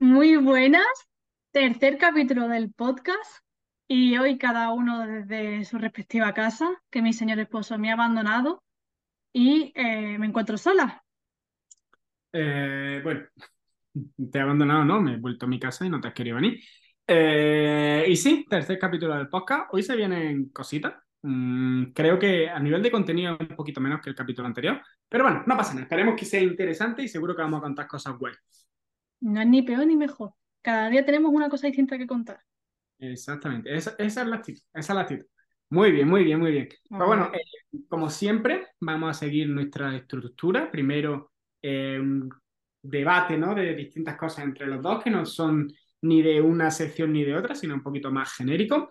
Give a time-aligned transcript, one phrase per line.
[0.00, 0.86] Muy buenas,
[1.50, 3.42] tercer capítulo del podcast
[3.88, 8.62] y hoy cada uno desde su respectiva casa, que mi señor esposo me ha abandonado
[9.32, 11.02] y eh, me encuentro sola.
[12.32, 13.26] Eh, bueno,
[14.30, 15.00] te he abandonado, ¿no?
[15.00, 16.60] Me he vuelto a mi casa y no te has querido venir.
[17.04, 19.68] Eh, y sí, tercer capítulo del podcast.
[19.72, 20.94] Hoy se vienen cositas.
[21.22, 24.80] Mm, creo que a nivel de contenido un poquito menos que el capítulo anterior.
[25.08, 25.82] Pero bueno, no pasa nada.
[25.82, 28.67] Esperemos que sea interesante y seguro que vamos a contar cosas buenas.
[29.20, 30.32] No es ni peor ni mejor.
[30.62, 32.40] Cada día tenemos una cosa distinta que contar.
[32.98, 33.74] Exactamente.
[33.74, 34.62] Esa, esa es la actitud.
[34.72, 35.26] Esa es la actitud.
[35.70, 36.68] Muy bien, muy bien, muy bien.
[36.88, 40.70] Bueno, eh, como siempre, vamos a seguir nuestra estructura.
[40.70, 42.30] Primero, eh, un
[42.82, 43.54] debate ¿no?
[43.54, 45.70] de distintas cosas entre los dos, que no son
[46.02, 48.88] ni de una sección ni de otra, sino un poquito más genérico.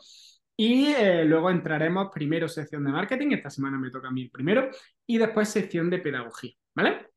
[0.56, 4.32] Y eh, luego entraremos primero sección de marketing, esta semana me toca a mí el
[4.32, 4.70] primero,
[5.06, 7.08] y después sección de pedagogía, ¿vale?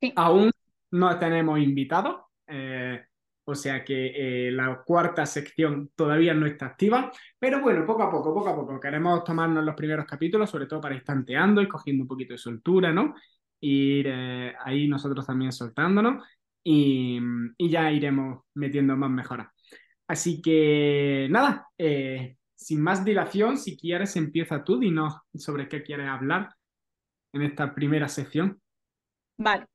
[0.00, 0.12] Sí.
[0.16, 0.50] Aún
[0.90, 3.04] no tenemos invitados, eh,
[3.44, 8.10] o sea que eh, la cuarta sección todavía no está activa, pero bueno, poco a
[8.10, 11.68] poco, poco a poco, queremos tomarnos los primeros capítulos, sobre todo para ir tanteando y
[11.68, 13.14] cogiendo un poquito de soltura, ¿no?
[13.60, 16.24] Ir eh, ahí nosotros también soltándonos
[16.62, 17.20] y,
[17.58, 19.48] ya iremos metiendo más mejoras.
[20.06, 21.66] Así que nada,
[22.54, 26.54] sin más dilación, si quieres empieza tú, dinos sobre qué quieres hablar
[27.32, 28.60] en esta primera sección.
[29.36, 29.66] Vale.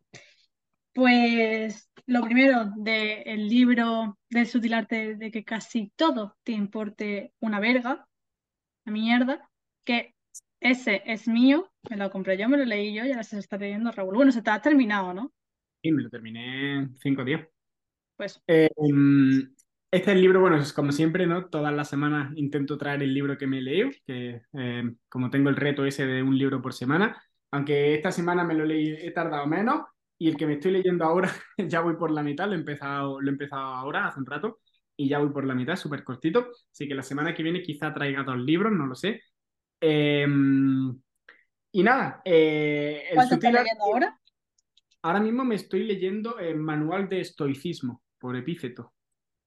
[0.94, 7.60] Pues lo primero del libro del sutil arte de que casi todo te importe una
[7.60, 8.08] verga,
[8.86, 9.50] una mierda,
[9.86, 10.16] que
[10.60, 13.58] ese es mío, me lo compré yo, me lo leí yo y ahora se está
[13.58, 14.16] leyendo Raúl.
[14.16, 15.32] Bueno, se te ha terminado, ¿no?
[15.82, 17.48] Sí, me lo terminé en cinco días.
[18.18, 18.42] Pues.
[18.48, 18.70] Eh,
[19.92, 21.46] este es el libro, bueno, es como siempre, ¿no?
[21.46, 25.50] Todas las semanas intento traer el libro que me he leído, que eh, como tengo
[25.50, 27.20] el reto ese de un libro por semana,
[27.52, 29.86] aunque esta semana me lo leí, he tardado menos,
[30.22, 33.22] y el que me estoy leyendo ahora, ya voy por la mitad, lo he empezado,
[33.22, 34.60] lo he empezado ahora, hace un rato,
[34.98, 36.50] y ya voy por la mitad, súper cortito.
[36.72, 39.22] Así que la semana que viene quizá traiga dos libros, no lo sé.
[39.80, 40.28] Eh,
[41.72, 42.22] y nada.
[42.26, 44.20] Eh, el ¿Cuánto estás leyendo ahora?
[45.02, 48.94] Ahora mismo me estoy leyendo el Manual de Estoicismo por Epíceto.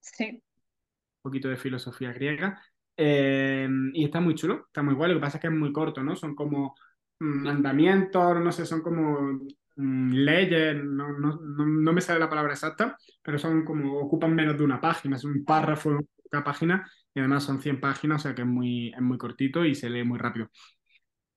[0.00, 0.30] Sí.
[0.30, 2.62] Un poquito de filosofía griega.
[2.96, 5.10] Eh, y está muy chulo, está muy guay.
[5.10, 6.16] Lo que pasa es que es muy corto, ¿no?
[6.16, 6.74] Son como
[7.18, 12.96] mandamientos, no sé, son como Mm, leyes, no, no, no, me sale la palabra exacta,
[13.22, 15.98] pero son como, ocupan menos de una página, es un párrafo
[16.30, 19.64] cada página y además son 100 páginas, o sea que es muy, es muy cortito
[19.64, 20.48] y se lee muy rápido.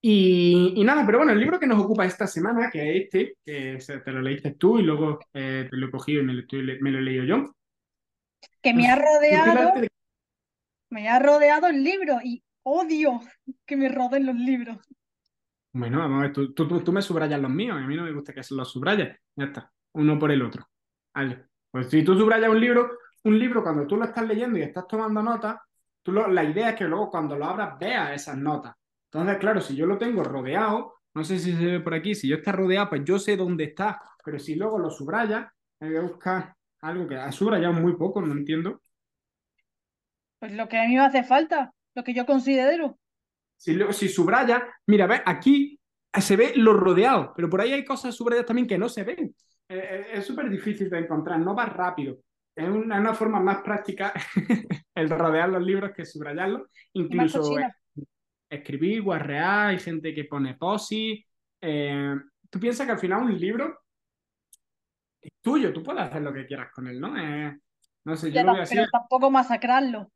[0.00, 3.36] Y, y, nada, pero bueno, el libro que nos ocupa esta semana, que es este,
[3.44, 6.42] que te lo leíste tú y luego eh, te lo he cogido y me lo,
[6.80, 7.54] me lo he leído yo.
[8.62, 9.72] Que me ha rodeado,
[10.90, 13.20] me ha rodeado el libro y odio
[13.64, 14.78] que me rodeen los libros.
[15.78, 18.12] Bueno, vamos a ver, tú, tú, tú, me subrayas los míos, a mí no me
[18.12, 19.14] gusta que se los subrayes.
[19.34, 20.66] Ya está, uno por el otro.
[21.14, 21.48] Vale.
[21.70, 22.92] Pues si tú subrayas un libro,
[23.24, 25.58] un libro cuando tú lo estás leyendo y estás tomando notas,
[26.02, 28.74] tú la idea es que luego cuando lo abras veas esas notas.
[29.12, 32.26] Entonces, claro, si yo lo tengo rodeado, no sé si se ve por aquí, si
[32.26, 35.46] yo está rodeado, pues yo sé dónde está, pero si luego lo subrayas,
[35.78, 38.80] hay que buscar algo que ha subrayado muy poco, no entiendo.
[40.38, 42.98] Pues lo que a mí me hace falta, lo que yo considero.
[43.56, 45.78] Si, si subraya, mira, ve, aquí
[46.20, 49.34] se ve lo rodeado, pero por ahí hay cosas subrayadas también que no se ven.
[49.68, 52.18] Eh, eh, es súper difícil de encontrar, no va rápido.
[52.54, 54.12] Es una, una forma más práctica
[54.94, 56.68] el rodear los libros que subrayarlos.
[56.94, 57.56] Incluso
[58.48, 61.24] escribir, guarrear, hay gente que pone posi.
[61.60, 62.14] Eh,
[62.48, 63.80] tú piensas que al final un libro
[65.20, 67.08] es tuyo, tú puedes hacer lo que quieras con él, ¿no?
[68.04, 70.10] no sé, yo lo voy a Pero tampoco masacrarlo.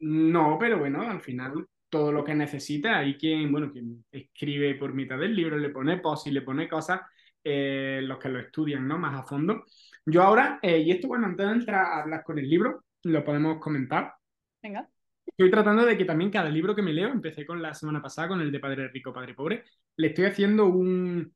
[0.00, 2.98] No, pero bueno, al final todo lo que necesita.
[2.98, 6.68] Hay quien, bueno, quien escribe por mitad del libro, le pone post y le pone
[6.68, 7.00] cosas,
[7.44, 8.98] eh, los que lo estudian, ¿no?
[8.98, 9.64] Más a fondo.
[10.06, 13.24] Yo ahora, eh, y esto, bueno, antes de entrar a hablar con el libro, lo
[13.24, 14.14] podemos comentar.
[14.62, 14.88] Venga.
[15.26, 18.28] Estoy tratando de que también cada libro que me leo, empecé con la semana pasada
[18.28, 19.64] con el de Padre Rico, Padre Pobre,
[19.96, 21.32] le estoy haciendo un,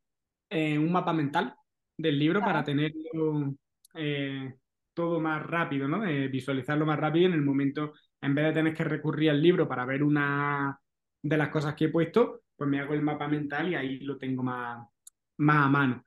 [0.51, 1.55] eh, un mapa mental
[1.97, 3.55] del libro para tenerlo
[4.93, 6.01] todo más rápido, ¿no?
[6.31, 7.95] visualizarlo más rápido en el momento
[8.25, 10.79] en vez de tener que recurrir al libro para ver una
[11.23, 14.17] de las cosas que he puesto, pues me hago el mapa mental y ahí lo
[14.17, 14.87] tengo más,
[15.39, 16.05] más a mano.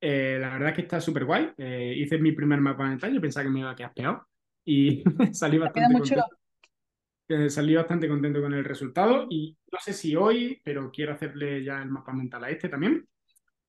[0.00, 1.52] Eh, la verdad es que está súper guay.
[1.58, 4.26] Eh, hice mi primer mapa mental, yo pensaba que me iba a quedar peor
[4.64, 6.24] y salí bastante contento.
[7.30, 11.62] Eh, salí bastante contento con el resultado y no sé si hoy, pero quiero hacerle
[11.62, 13.06] ya el mapa mental a este también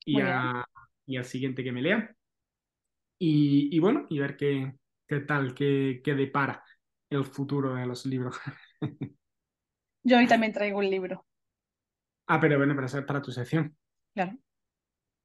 [0.05, 0.65] y, a,
[1.05, 2.15] y al siguiente que me lea.
[3.17, 4.75] Y, y bueno, y ver qué,
[5.07, 6.63] qué tal, qué, qué depara
[7.09, 8.39] el futuro de los libros.
[10.03, 11.25] Yo hoy también traigo un libro.
[12.27, 13.75] Ah, pero bueno, para, para tu sección.
[14.13, 14.37] Claro.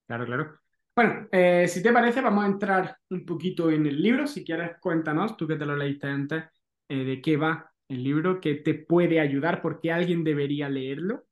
[0.07, 0.61] Claro, claro.
[0.95, 4.27] Bueno, eh, si te parece, vamos a entrar un poquito en el libro.
[4.27, 6.45] Si quieres, cuéntanos, tú que te lo leíste antes,
[6.89, 11.27] eh, de qué va el libro, qué te puede ayudar, por qué alguien debería leerlo.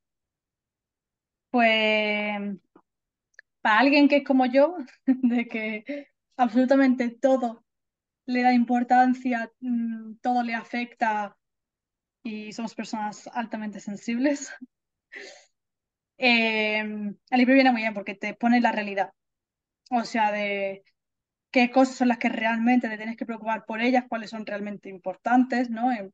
[1.49, 2.59] Pues
[3.61, 6.07] para alguien que es como yo, de que
[6.37, 7.63] absolutamente todo
[8.25, 11.37] le da importancia, mm, todo le afecta
[12.23, 14.53] y somos personas altamente sensibles,
[16.17, 19.11] el libro viene muy bien porque te pone la realidad.
[19.91, 20.83] O sea, de
[21.51, 24.89] qué cosas son las que realmente te tienes que preocupar por ellas, cuáles son realmente
[24.89, 25.91] importantes, ¿no?
[25.91, 26.13] En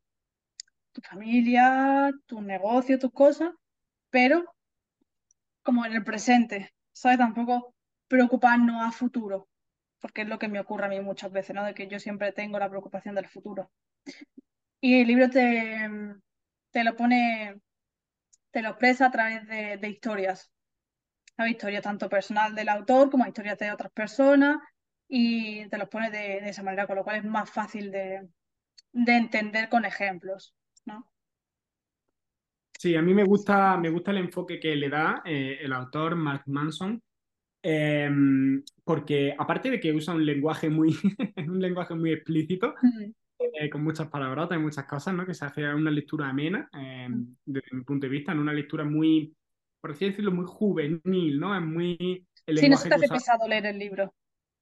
[0.91, 3.51] tu familia, tu negocio, tus cosas,
[4.09, 4.43] pero
[5.63, 7.19] como en el presente, ¿sabes?
[7.19, 7.73] Tampoco
[8.07, 9.47] preocuparnos a futuro,
[9.99, 11.63] porque es lo que me ocurre a mí muchas veces, ¿no?
[11.63, 13.69] De que yo siempre tengo la preocupación del futuro.
[14.81, 15.89] Y el libro te,
[16.71, 17.59] te lo pone,
[18.51, 20.51] te lo expresa a través de, historias.
[21.37, 24.57] Hay historia tanto personal del autor como historias de otras personas
[25.07, 28.27] y te los pone de, de esa manera, con lo cual es más fácil de,
[28.91, 30.55] de entender con ejemplos,
[30.85, 31.09] ¿no?
[32.77, 36.15] Sí, a mí me gusta, me gusta el enfoque que le da eh, el autor
[36.15, 37.03] Mark Manson,
[37.63, 38.09] eh,
[38.83, 40.95] porque aparte de que usa un lenguaje muy,
[41.37, 42.73] un lenguaje muy explícito,
[43.39, 45.25] eh, con muchas palabrotas y muchas cosas, ¿no?
[45.25, 47.07] Que se hace una lectura amena, eh,
[47.45, 49.35] desde mi punto de vista, en una lectura muy,
[49.81, 51.55] por así decirlo, muy juvenil, ¿no?
[51.55, 53.09] Es muy el Sí, no se te hace usa.
[53.09, 54.13] pesado leer el libro.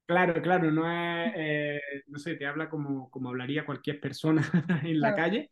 [0.06, 4.42] Claro, claro, no es, eh, no sé, te habla como, como hablaría cualquier persona
[4.84, 5.16] en la Claro.
[5.16, 5.52] calle.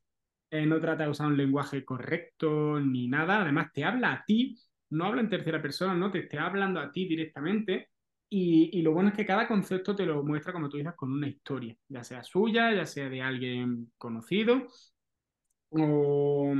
[0.51, 3.41] Eh, no trata de usar un lenguaje correcto ni nada.
[3.41, 4.57] Además, te habla a ti,
[4.95, 7.89] no habla en tercera persona, no, te está hablando a ti directamente.
[8.29, 11.11] Y, y lo bueno es que cada concepto te lo muestra, como tú dices, con
[11.11, 14.67] una historia, ya sea suya, ya sea de alguien conocido
[15.69, 16.53] o,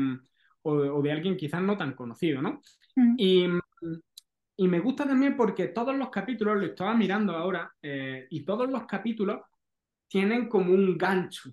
[0.63, 2.61] o, o de alguien quizás no tan conocido, ¿no?
[2.97, 3.47] Mm, Y,
[4.57, 8.69] y me gusta también porque todos los capítulos, lo estaba mirando ahora, eh, y todos
[8.69, 9.41] los capítulos
[10.07, 11.51] tienen como un gancho.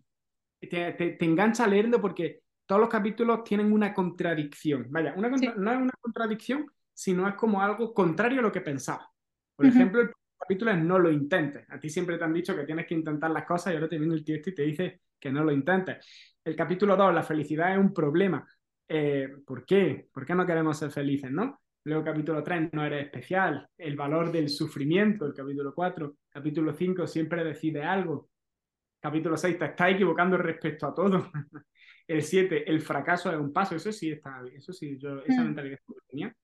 [0.60, 2.41] Te, te, te engancha a leerlo porque
[2.72, 4.86] todos los capítulos tienen una contradicción.
[4.88, 5.58] Vaya, una contra- Sí.
[5.60, 9.10] no es una contradicción, sino es como algo contrario a lo que pensaba.
[9.54, 11.66] Por ejemplo, el capítulo es no lo intentes.
[11.68, 13.98] A ti siempre te han dicho que tienes que intentar las cosas y ahora te
[13.98, 15.98] viene el tío este y te dice que no lo intentes.
[16.42, 18.42] El capítulo 2, la felicidad es un problema.
[18.88, 20.08] Eh, ¿por qué?
[20.10, 21.60] ¿Por qué no queremos ser felices, no?
[21.84, 23.68] Luego capítulo 3, no eres especial.
[23.76, 26.16] El valor del sufrimiento, el capítulo 4.
[26.30, 28.30] Capítulo 5, siempre decide algo.
[28.98, 31.30] Capítulo 6, te estás equivocando respecto a todo.
[32.06, 33.74] El 7, el fracaso es un paso.
[33.74, 36.34] Eso sí está, eso sí, yo, esa Mm, mentalidad que tenía.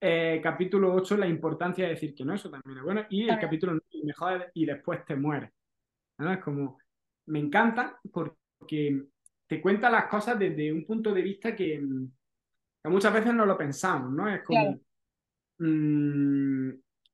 [0.00, 3.06] Eh, capítulo 8, la importancia de decir que no, eso también es bueno.
[3.10, 5.50] Y el capítulo 9, mejor y después te mueres.
[6.18, 6.32] ¿no?
[6.32, 6.78] Es como,
[7.26, 9.02] me encanta porque
[9.46, 11.82] te cuenta las cosas desde un punto de vista que,
[12.82, 14.28] que muchas veces no lo pensamos, ¿no?
[14.28, 14.80] Es Claro, como,
[15.58, 16.70] mm,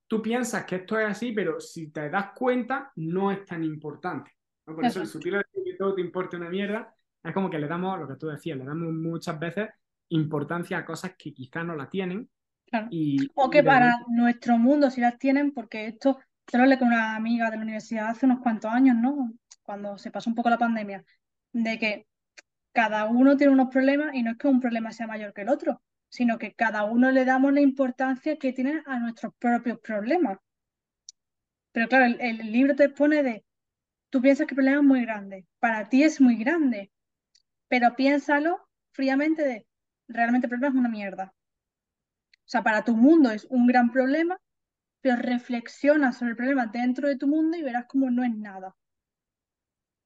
[0.06, 4.30] tú piensas que esto es así, pero si te das cuenta, no es tan importante.
[4.66, 4.74] ¿no?
[4.74, 7.68] Por eso el sutil de que todo te importe una mierda, es como que le
[7.68, 9.70] damos, lo que tú decías, le damos muchas veces
[10.08, 12.28] importancia a cosas que quizás no la tienen
[12.66, 12.88] Claro.
[12.90, 16.88] y, O que para nuestro mundo si las tienen, porque esto, te lo hablé con
[16.88, 19.32] una amiga de la universidad hace unos cuantos años, ¿no?
[19.62, 21.04] Cuando se pasó un poco la pandemia,
[21.52, 22.06] de que
[22.72, 25.50] cada uno tiene unos problemas y no es que un problema sea mayor que el
[25.50, 30.38] otro, sino que cada uno le damos la importancia que tiene a nuestros propios problemas.
[31.72, 33.44] Pero claro, el, el libro te pone de,
[34.08, 36.90] tú piensas que el problema es muy grande, para ti es muy grande,
[37.72, 39.66] pero piénsalo fríamente de,
[40.06, 41.32] realmente el problema es una mierda.
[42.34, 44.36] O sea, para tu mundo es un gran problema,
[45.00, 48.76] pero reflexiona sobre el problema dentro de tu mundo y verás cómo no es nada.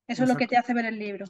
[0.06, 1.26] Eso es lo que te hace ver el libro.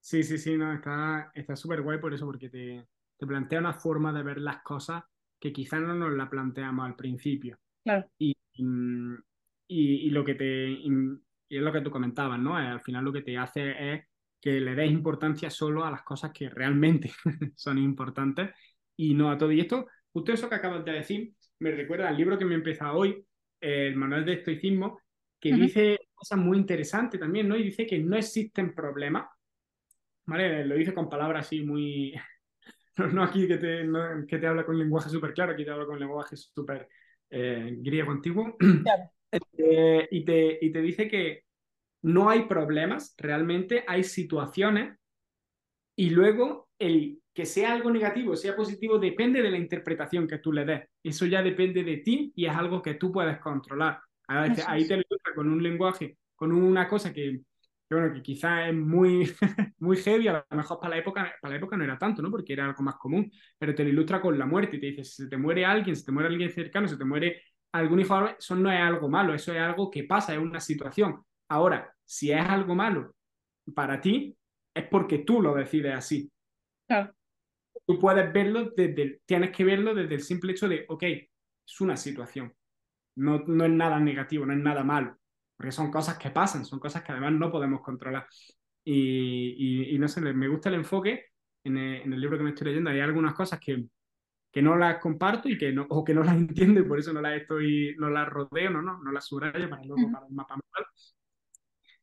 [0.00, 2.88] Sí, sí, sí, no, está está súper guay por eso, porque te,
[3.18, 5.04] te plantea una forma de ver las cosas
[5.38, 7.58] que quizás no nos la planteamos al principio.
[7.84, 10.88] Claro, Y, y, y lo que te, y,
[11.48, 12.58] y es lo que tú comentabas, ¿no?
[12.58, 14.04] Eh, Al final lo que te hace es
[14.40, 17.12] que le des importancia solo a las cosas que realmente
[17.56, 18.50] son importantes
[18.96, 19.52] y no a todo.
[19.52, 22.58] Y esto, justo eso que acabas de decir, me recuerda al libro que me he
[22.58, 23.24] empezado hoy,
[23.60, 25.00] el Manual de Estoicismo,
[25.38, 27.56] que Ujú, dice cosas muy interesantes también, ¿no?
[27.56, 29.26] Y dice que no existen problemas
[30.26, 30.64] ¿vale?
[30.64, 32.14] Lo dice con palabras así muy...
[32.98, 35.70] No, no aquí que te, no, que te habla con lenguaje súper claro, aquí te
[35.70, 36.88] habla con lenguaje súper
[37.30, 38.56] eh, griego antiguo.
[38.82, 39.10] claro,
[39.58, 41.44] Eh, y, te, y te dice que
[42.02, 44.96] no hay problemas, realmente hay situaciones
[45.96, 50.52] y luego el que sea algo negativo, sea positivo, depende de la interpretación que tú
[50.52, 50.88] le des.
[51.02, 54.00] Eso ya depende de ti y es algo que tú puedes controlar.
[54.28, 57.40] A veces ahí te lo ilustra con un lenguaje, con una cosa que,
[57.88, 59.30] que, bueno, que quizás es muy,
[59.78, 62.30] muy heavy, a lo mejor para la, época, para la época no era tanto, ¿no?
[62.30, 65.04] Porque era algo más común, pero te lo ilustra con la muerte y te dice,
[65.04, 67.42] si se te muere alguien, si te muere alguien cercano, si te muere
[67.72, 71.22] algún hijo eso no es algo malo, eso es algo que pasa, es una situación.
[71.50, 73.14] Ahora, si es algo malo
[73.74, 74.36] para ti,
[74.72, 76.32] es porque tú lo decides así.
[76.86, 77.12] Claro.
[77.86, 81.96] Tú puedes verlo desde, tienes que verlo desde el simple hecho de, ok, es una
[81.96, 82.54] situación.
[83.16, 85.16] No, no es nada negativo, no es nada malo.
[85.56, 88.26] Porque son cosas que pasan, son cosas que además no podemos controlar.
[88.84, 91.26] Y, y, no sé, me gusta el enfoque
[91.64, 92.90] en el, en el, libro que me estoy leyendo.
[92.90, 93.86] Hay algunas cosas que,
[94.52, 97.12] que no las comparto y que no, o que no las entiendo y por eso
[97.12, 100.32] no las estoy, no las rodeo, no, no, no las subrayo para luego para el
[100.32, 100.86] mapa mental.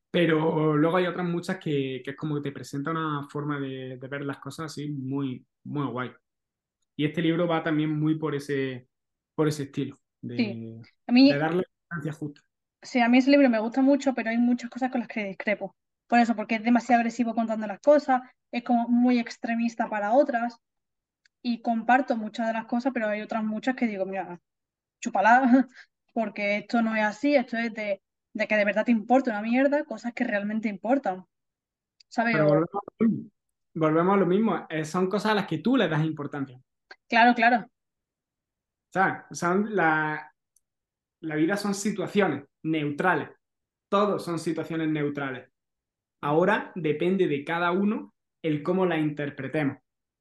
[0.09, 3.97] Pero luego hay otras muchas que, que, es como que te presenta una forma de,
[3.97, 6.11] de, ver las cosas así muy, muy guay.
[6.95, 8.87] Y este libro va también muy por ese,
[9.35, 10.81] por ese estilo, de, sí.
[11.05, 11.63] a mí, de darle
[12.03, 12.41] la justa.
[12.81, 15.25] Sí, a mí ese libro me gusta mucho, pero hay muchas cosas con las que
[15.25, 15.75] discrepo.
[16.07, 18.21] Por eso, porque es demasiado agresivo contando las cosas,
[18.51, 20.57] es como muy extremista para otras,
[21.41, 24.39] y comparto muchas de las cosas, pero hay otras muchas que digo, mira,
[24.99, 25.41] chupalá,
[26.13, 28.01] porque esto no es así, esto es de
[28.37, 31.25] de que de verdad te importa una mierda, cosas que realmente importan.
[32.07, 32.35] ¿Sabes?
[32.35, 33.31] Pero volvemos, a lo mismo.
[33.73, 34.67] volvemos a lo mismo.
[34.69, 36.61] Eh, son cosas a las que tú le das importancia.
[37.09, 37.69] Claro, claro.
[38.93, 39.23] ¿Sabes?
[39.31, 40.31] Son la,
[41.21, 43.29] la vida son situaciones neutrales.
[43.89, 45.49] Todos son situaciones neutrales.
[46.21, 49.77] Ahora depende de cada uno el cómo la interpretemos.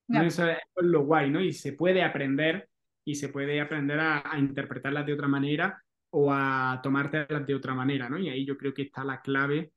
[0.08, 1.40] Eso es lo guay, ¿no?
[1.40, 2.68] Y se puede aprender
[3.04, 5.82] y se puede aprender a, a interpretarlas de otra manera
[6.18, 8.18] o a tomártelas de otra manera, ¿no?
[8.18, 9.73] Y ahí yo creo que está la clave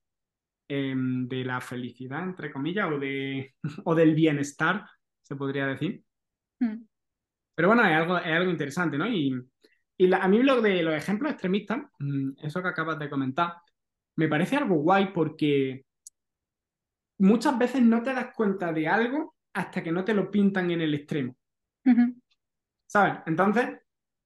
[0.69, 4.85] eh, de la felicidad, entre comillas, o, de, o del bienestar,
[5.21, 6.01] se podría decir.
[6.61, 6.85] Mm.
[7.55, 9.05] Pero bueno, es algo, es algo interesante, ¿no?
[9.05, 9.35] Y,
[9.97, 13.55] y la, a mí lo de los ejemplos extremistas, mm, eso que acabas de comentar,
[14.15, 15.83] me parece algo guay porque
[17.17, 20.79] muchas veces no te das cuenta de algo hasta que no te lo pintan en
[20.79, 21.35] el extremo.
[22.85, 23.19] ¿Sabes?
[23.25, 23.77] Entonces,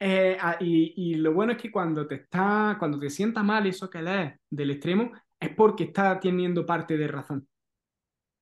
[0.05, 3.89] eh, ah, y, lo bueno es que cuando te está, cuando te sienta mal eso
[3.89, 7.47] que lees del extremo, es porque está teniendo parte de razón.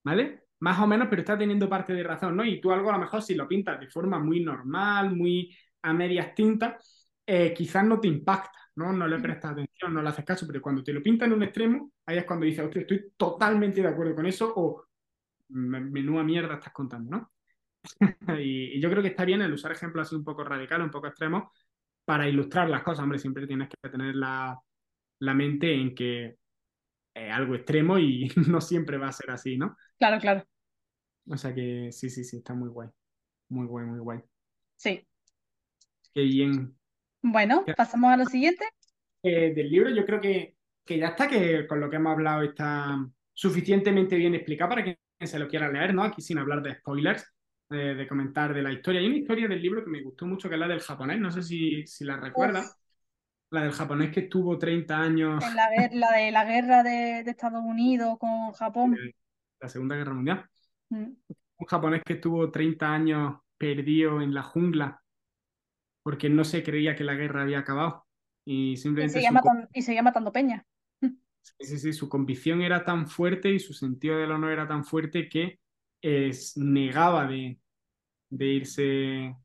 [0.04, 0.46] ¿Vale?
[0.62, 2.44] Más o menos, pero está teniendo parte de razón, ¿no?
[2.44, 5.94] Y tú algo a lo mejor si lo pintas de forma muy normal, muy a
[5.94, 8.92] medias tintas, eh, quizás no te impacta, ¿no?
[8.92, 11.44] No le prestas atención, no le haces caso, pero cuando te lo pinta en un
[11.44, 14.86] extremo, ahí es cuando dices, hostia, estoy totalmente de acuerdo con eso, o
[15.50, 17.31] menuda mierda estás contando, ¿no?
[18.40, 21.08] y, yo creo que está bien el usar ejemplos así un poco radicales, un poco
[21.08, 21.52] extremos,
[22.06, 23.04] para ilustrar las cosas.
[23.04, 24.60] Hombre, siempre tienes que tener la,
[25.20, 26.38] la mente en que
[27.14, 29.76] es algo extremo y no siempre va a ser así, ¿no?
[29.98, 30.46] Claro, claro.
[31.28, 32.90] O sea que sí, sí, sí, está muy guay.
[33.50, 34.20] Muy guay, muy guay.
[34.76, 35.06] Sí.
[36.14, 36.76] Qué bien.
[37.22, 38.66] Bueno, pasamos a lo siguiente.
[39.24, 42.42] Eh, del libro yo creo que, que ya está, que con lo que hemos hablado
[42.42, 42.98] está
[43.34, 44.98] suficientemente bien explicado para que
[45.28, 46.04] se lo quiera leer, ¿no?
[46.04, 47.32] Aquí sin hablar de spoilers
[47.72, 49.00] de, comentar de la historia.
[49.00, 51.32] Hay una historia del libro que me gustó mucho, que es la del japonés, no
[51.32, 52.78] sé si, si la recuerdas.
[53.50, 55.44] La del japonés que estuvo 30 años.
[55.56, 58.98] la, la, de la guerra de, Estados Unidos con Japón.
[59.60, 60.46] La Segunda Guerra Mundial.
[60.90, 61.12] Mm.
[61.58, 65.02] Un japonés que estuvo 30 años perdido en la jungla
[66.04, 68.06] porque no se creía que la guerra había acabado.
[68.46, 69.20] Y simplemente.
[69.20, 70.66] Y seguía, matando, y seguía matando peña.
[71.02, 74.86] Sí, sí, sí, su convicción era tan fuerte y su sentido del honor era tan
[74.86, 75.60] fuerte que
[76.02, 77.60] es, negaba de,
[78.32, 79.36] de irse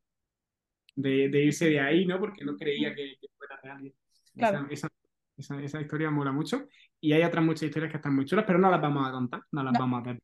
[0.95, 2.19] de, de, irse de ahí, ¿no?
[2.19, 3.93] Porque no creía que, fuera real.
[4.71, 4.89] Esa,
[5.37, 6.69] esa, esa, historia mola mucho.
[7.01, 9.43] Y hay otras muchas historias que están muy chulas, pero no las vamos a contar,
[9.53, 10.23] no las vamos a ver.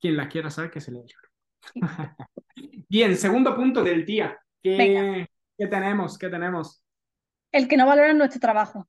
[0.00, 1.04] Quien las quiera saber que se le
[2.88, 4.38] Bien, segundo punto del día.
[4.62, 6.18] ¿Qué, ¿Qué, tenemos?
[6.18, 6.82] ¿Qué tenemos?
[7.52, 8.88] El que no valora nuestro trabajo.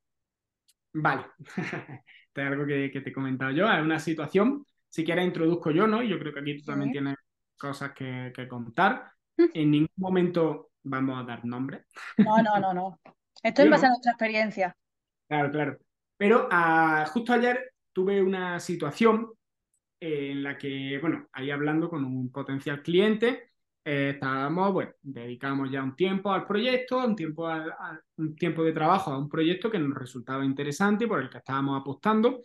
[0.93, 1.25] Vale.
[2.29, 3.71] Esto es algo que, que te he comentado yo.
[3.71, 6.01] Es una situación si quieres introduzco yo, ¿no?
[6.01, 7.15] Yo creo que aquí tú también tienes
[7.59, 9.11] cosas que, contar.
[9.37, 11.85] En ningún momento vamos a dar nombre.
[12.17, 12.99] No, no, no, no.
[13.43, 14.75] Esto es base a nuestra experiencia.
[15.27, 15.77] Claro, claro.
[16.17, 19.31] Pero ah, justo ayer tuve una situación
[19.99, 23.51] en la que, bueno, ahí hablando con un potencial cliente,
[23.83, 27.49] eh, estábamos, bueno, dedicamos ya un tiempo al proyecto, un tiempo,
[28.17, 31.39] un tiempo de trabajo a un proyecto que nos resultaba interesante y por el que
[31.39, 32.41] estábamos apostando.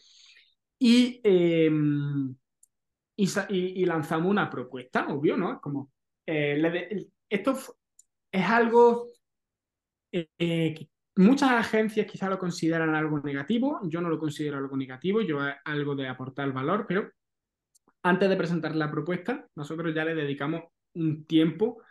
[0.78, 2.34] Y, em,
[3.16, 5.60] y, lanzamos una propuesta, obvio, ¿no?
[5.60, 5.90] Como,
[6.26, 7.58] eh, esto
[8.32, 9.08] es algo
[10.12, 15.20] eh, que muchas agencias quizá lo consideran algo negativo, yo no lo considero algo negativo,
[15.20, 17.10] yo algo de aportar valor, pero
[18.02, 21.82] antes de presentar la propuesta, nosotros ya le dedicamos un tiempo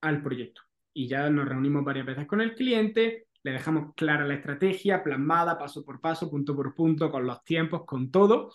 [0.00, 0.62] al proyecto
[0.92, 5.58] y ya nos reunimos varias veces con el cliente, le dejamos clara la estrategia, plasmada
[5.58, 8.52] paso por paso, punto por punto, con los tiempos, con todo.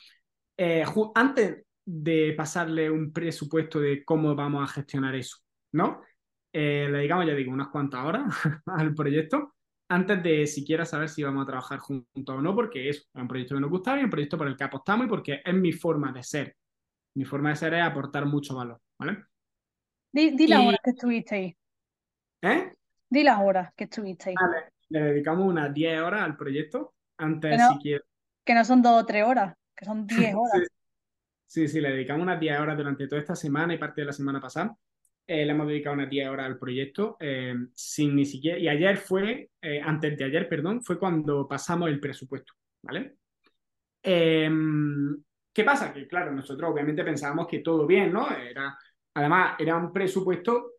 [0.56, 0.84] Eh,
[1.16, 5.38] antes de pasarle un presupuesto de cómo vamos a gestionar eso,
[5.72, 6.02] ¿no?
[6.52, 8.26] Eh, le digamos, ya digo, unas cuantas horas
[8.66, 9.56] al proyecto
[9.90, 13.56] antes de siquiera saber si vamos a trabajar juntos o no, porque es un proyecto
[13.56, 16.12] que nos gusta y un proyecto por el que apostamos y porque es mi forma
[16.12, 16.58] de ser.
[17.16, 19.24] Mi forma de ser es aportar mucho valor, ¿vale?
[20.12, 21.58] Di, la hora que estuviste ahí.
[22.42, 22.74] ¿Eh?
[23.10, 24.36] Di las horas que estuviste ahí.
[24.36, 28.04] Vale, le dedicamos unas 10 horas al proyecto, antes no, siquiera.
[28.44, 30.68] Que no son dos o tres horas, que son 10 horas.
[30.68, 30.77] sí,
[31.48, 34.40] sí, le dedicamos unas 10 horas durante toda esta semana y parte de la semana
[34.40, 34.78] pasada.
[35.26, 38.98] Eh, le hemos dedicado unas 10 horas al proyecto, eh, sin ni siquiera, y ayer
[38.98, 43.18] fue, eh, antes de ayer, perdón, fue cuando pasamos el presupuesto, ¿vale?
[44.02, 45.92] Em, ¿Qué pasa?
[45.92, 48.30] Que claro, nosotros obviamente pensábamos que todo bien, ¿no?
[48.32, 48.78] Era,
[49.16, 50.74] además, era un presupuesto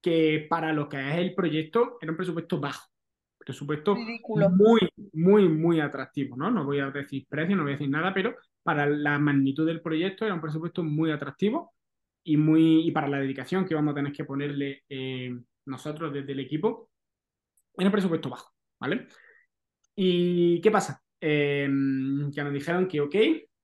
[0.00, 2.89] que para lo que es el proyecto era un presupuesto bajo,
[3.40, 4.80] presupuesto muy,
[5.12, 6.50] muy, muy atractivo, ¿no?
[6.50, 9.80] No voy a decir precio, no voy a decir nada, pero para la magnitud del
[9.80, 11.74] proyecto era un presupuesto muy atractivo
[12.22, 15.34] y, muy, y para la dedicación que vamos a tener que ponerle eh,
[15.66, 16.90] nosotros desde el equipo,
[17.76, 19.06] en el presupuesto bajo, ¿vale?
[19.96, 21.02] ¿Y qué pasa?
[21.20, 23.14] Em, que nos dijeron que ok,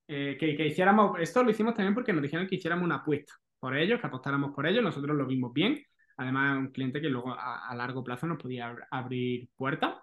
[0.09, 3.77] eh, que, hiciéramos, esto lo hicimos también porque nos dijeron que hiciéramos una apuesta por
[3.77, 5.83] ellos, que apostáramos por ellos, nosotros lo vimos bien,
[6.17, 9.95] además un cliente que luego a, largo plazo nos podía abrir puertas.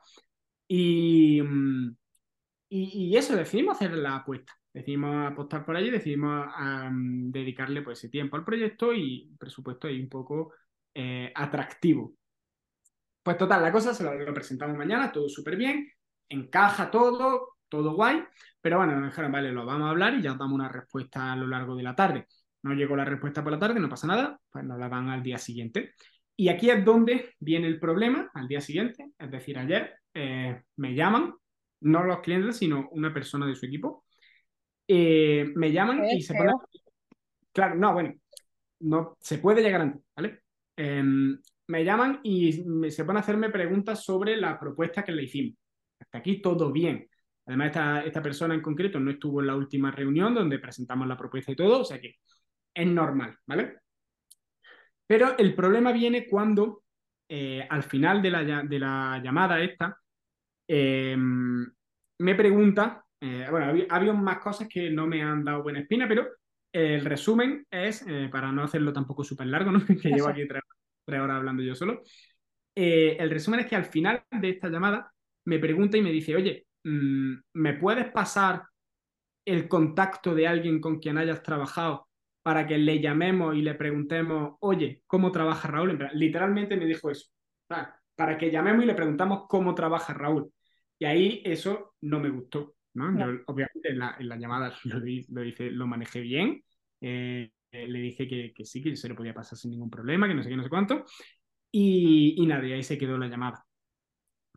[0.68, 1.96] Y, mm,
[2.70, 6.48] y, y, eso, decidimos hacer la apuesta decidimos apostar por allí, decidimos
[7.32, 10.54] dedicarle pues, ese tiempo al proyecto y presupuesto ahí un poco
[10.94, 12.16] eh, atractivo.
[13.22, 15.90] Pues total, la cosa se lo, presentamos mañana, todo súper bien,
[16.28, 18.24] encaja todo, todo guay,
[18.60, 21.36] pero bueno, nos dijeron, vale, lo vamos a hablar y ya damos una respuesta a
[21.36, 22.28] lo largo de la tarde.
[22.64, 25.22] No llegó la respuesta por la tarde, no pasa nada, pues nos la dan al
[25.22, 25.94] día siguiente.
[26.36, 30.96] Y aquí es donde viene el problema, al día siguiente, es decir, ayer eh, me
[30.96, 31.34] llaman,
[31.82, 34.06] no los clientes, sino una persona de su equipo,
[34.88, 36.56] eh, me llaman y se ponen...
[37.52, 38.14] Claro, no, bueno,
[38.80, 40.42] no, se puede llegar antes, ¿vale?
[40.76, 42.52] Em, me llaman y
[42.90, 45.56] se ponen a hacerme preguntas sobre la propuesta que le hicimos.
[46.00, 47.08] Hasta aquí todo bien.
[47.46, 51.18] Además, esta, esta persona en concreto no estuvo en la última reunión donde presentamos la
[51.18, 52.16] propuesta y todo, o sea que
[52.74, 53.78] es normal, ¿vale?
[55.06, 56.84] Pero el problema viene cuando
[57.28, 59.98] eh, al final de la, de la llamada esta
[60.68, 61.66] em,
[62.20, 66.08] me pregunta eh, bueno, había, había, más cosas que no me han dado buena espina,
[66.08, 66.28] pero
[66.72, 69.80] el resumen es, eh, para no hacerlo tampoco súper largo, ¿no?
[70.02, 70.62] que llevo aquí tres,
[71.08, 72.02] horas hablando yo solo,
[72.76, 75.14] el resumen es que al final de esta llamada
[75.46, 78.64] me pregunta y me dice, oye, mm, ¿me puedes pasar
[79.46, 82.08] el contacto de alguien con quien hayas trabajado
[82.44, 85.98] para que le llamemos y le preguntemos, oye, ¿cómo trabaja Raúl?
[86.14, 87.32] Literalmente me dijo eso,
[88.16, 90.52] para que llamemos y le preguntamos cómo trabaja Raúl.
[91.00, 92.76] Y ahí eso no me gustó
[93.48, 96.64] obviamente en la, llamada lo, lo, lo manejé bien,
[97.02, 100.36] eh, le dije que, que, sí, que se lo podía pasar sin ningún problema, que
[100.36, 101.06] no sé qué, no sé cuánto,
[101.72, 103.66] y, y nada, y ahí se quedó la llamada.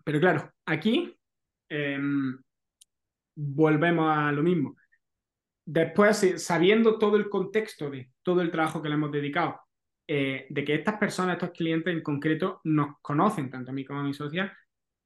[0.04, 1.14] Pero claro, aquí
[1.68, 2.38] em,
[3.34, 4.76] volvemos a lo mismo.
[5.68, 9.60] Después, sabiendo todo el contexto de todo el trabajo que le hemos dedicado,
[10.06, 13.98] eh, de que estas personas, estos clientes en concreto, nos conocen, tanto a mí como
[13.98, 14.56] a mi socia,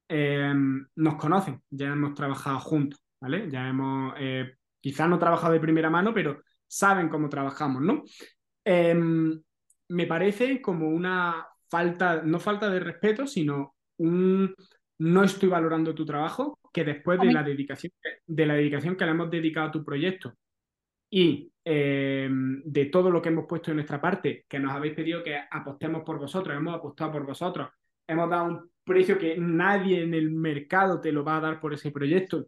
[0.07, 2.99] em, nos conocen, ya hemos trabajado juntos.
[3.19, 3.49] ¿vale?
[3.49, 8.03] Ya hemos, eh, quizás no trabajado de primera mano, pero saben cómo trabajamos, ¿no?
[9.89, 14.55] Me parece como una falta, no falta de respeto, sino un
[14.99, 17.91] no estoy valorando tu trabajo, que después de la dedicación,
[18.25, 20.35] de la dedicación que le hemos dedicado a tu proyecto
[21.11, 25.23] y em, de todo lo que hemos puesto en nuestra parte, que nos habéis pedido
[25.23, 27.69] que apostemos por vosotros, hemos apostado por vosotros,
[28.07, 31.73] hemos dado un precio que nadie en el mercado te lo va a dar por
[31.73, 32.47] ese proyecto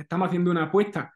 [0.00, 1.14] estamos haciendo una apuesta.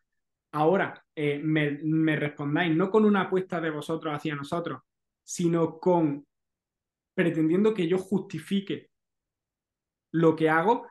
[0.53, 4.83] Ahora eh, me, respondáis no con una apuesta de vosotros hacia nosotros,
[5.23, 6.27] sino con
[7.15, 8.91] pretendiendo que yo justifique
[10.13, 10.87] lo que hago,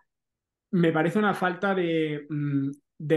[0.72, 2.72] me parece una falta de, mm,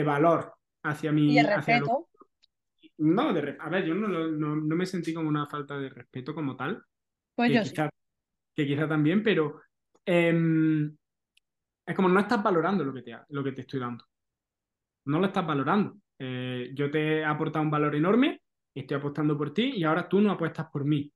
[0.04, 0.54] valor
[0.84, 1.36] hacia mi...
[1.36, 2.08] ¿Y respeto?
[2.98, 6.82] No, a ver, yo no, me sentí como una falta de respeto como tal.
[7.34, 7.90] Pues que yo quizá,
[8.54, 9.60] Que quizá también, pero
[10.04, 10.96] em,
[11.86, 14.04] es como no estás valorando lo que te, lo que te estoy dando
[15.06, 15.96] no lo estás valorando.
[16.18, 18.42] Eh, yo te he aportado un valor enorme,
[18.74, 21.10] estoy apostando por ti y ahora tú no apuestas por mí.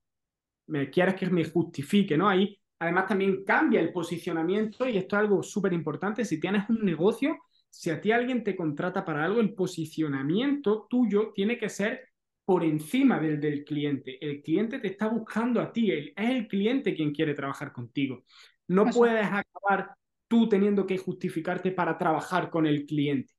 [0.67, 2.27] Me quieres que me justifique, ¿no?
[2.27, 6.25] Ahí además también cambia el posicionamiento y esto es algo súper importante.
[6.25, 7.37] Si tienes un negocio,
[7.71, 12.09] si a ti alguien te contrata para algo, el posicionamiento tuyo tiene que ser
[12.43, 14.17] por encima del del cliente.
[14.23, 18.25] El cliente te está buscando a ti, es el cliente quien quiere trabajar contigo.
[18.67, 19.95] No puedes acabar
[20.27, 23.33] tú teniendo que justificarte para trabajar con el cliente.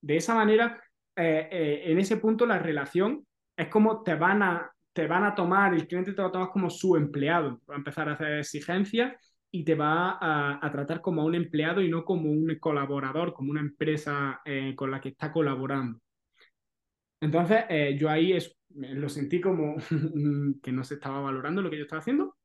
[0.00, 0.82] De esa manera,
[1.16, 5.34] eh, eh, en ese punto la relación es como te van a, te van a
[5.34, 8.38] tomar, el cliente te va a tomar como su empleado, va a empezar a hacer
[8.38, 9.14] exigencias
[9.54, 13.60] y te va a, tratar como un empleado y no como un colaborador, como una
[13.60, 16.00] empresa eh, con la que está colaborando.
[17.20, 18.36] Entonces, eh, yo ahí
[18.70, 19.76] lo sentí como
[20.60, 22.36] que no se estaba valorando lo que yo estaba haciendo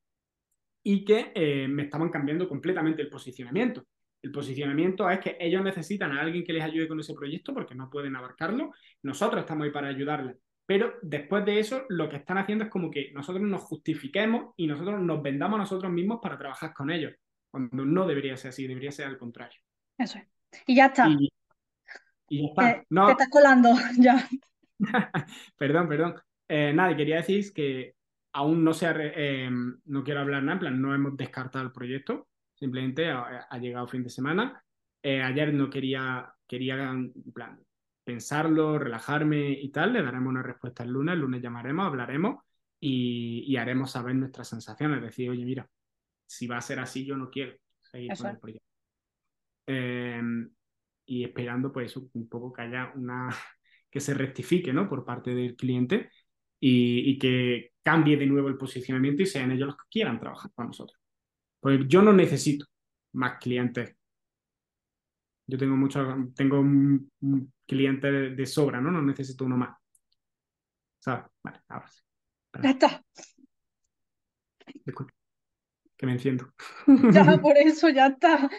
[0.83, 3.87] y que eh, me estaban cambiando completamente el posicionamiento.
[4.21, 7.73] El posicionamiento es que ellos necesitan a alguien que les ayude con ese proyecto porque
[7.73, 8.71] no pueden abarcarlo.
[9.01, 10.37] Nosotros estamos ahí para ayudarles.
[10.69, 14.67] Pero después de eso, lo que están haciendo es como que nosotros nos justifiquemos y
[14.67, 17.11] nosotros nos vendamos a nosotros mismos para trabajar con ellos.
[17.49, 19.59] Cuando no debería ser así, debería ser al contrario.
[19.97, 20.27] Eso es.
[20.67, 21.09] Y ya está.
[21.09, 21.31] Y,
[22.43, 22.81] ya está.
[22.81, 23.07] Te, no.
[23.07, 24.23] te estás colando, ya.
[25.57, 26.15] perdón, perdón.
[26.47, 27.95] Eh, nada, quería decir que
[28.33, 29.49] aún no se ha, eh,
[29.85, 34.03] no quiero hablar nada, en plan, no hemos descartado el proyecto, simplemente ha, llegado fin
[34.03, 34.63] de semana.
[35.01, 37.59] Eh, ayer no quería, quería, en plan,
[38.09, 42.43] pensarlo, relajarme y tal, le daremos una respuesta el lunes, el lunes llamaremos, hablaremos
[42.79, 45.69] y, haremos saber nuestras sensaciones, decir, oye, mira,
[46.25, 48.65] si va a ser así, yo no quiero seguir con el proyecto.
[51.05, 53.29] y esperando, pues, un poco que haya una,
[53.91, 54.89] que se rectifique, ¿no?
[54.89, 56.09] Por parte del cliente
[56.59, 60.65] y, que cambie de nuevo el posicionamiento y sean ellos los que quieran trabajar con
[60.65, 60.99] nosotros.
[61.59, 62.65] Pues yo no necesito
[63.13, 63.95] más clientes.
[65.45, 66.63] Yo tengo muchos, tengo
[67.69, 68.89] cliente de, sobra, ¿no?
[68.89, 69.77] No necesito uno más.
[70.97, 71.25] ¿Sabes?
[71.43, 72.01] Vale, ahora sí.
[72.63, 73.03] Ya está.
[74.85, 75.13] Disculpe,
[75.95, 76.51] que me enciendo.
[77.13, 78.49] Ya, por eso ya está.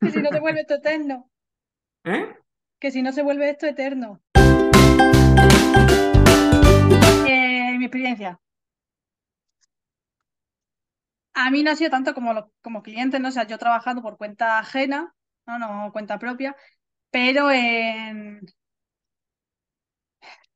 [0.00, 1.30] Que si no se vuelve esto eterno.
[2.04, 2.34] ¿Eh?
[2.80, 4.22] Que si no se vuelve esto eterno.
[7.82, 8.40] mi experiencia.
[11.34, 13.28] A mí no ha sido tanto como, como cliente, ¿no?
[13.28, 15.14] O sea, yo trabajando por cuenta ajena,
[15.46, 16.54] no, no cuenta propia,
[17.12, 18.40] pero en,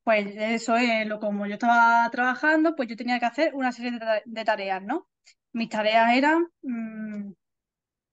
[0.03, 3.99] pues eso es lo como yo estaba trabajando, pues yo tenía que hacer una serie
[4.25, 5.07] de, tareas, ¿no?
[5.53, 7.31] Mis tareas eran, mm,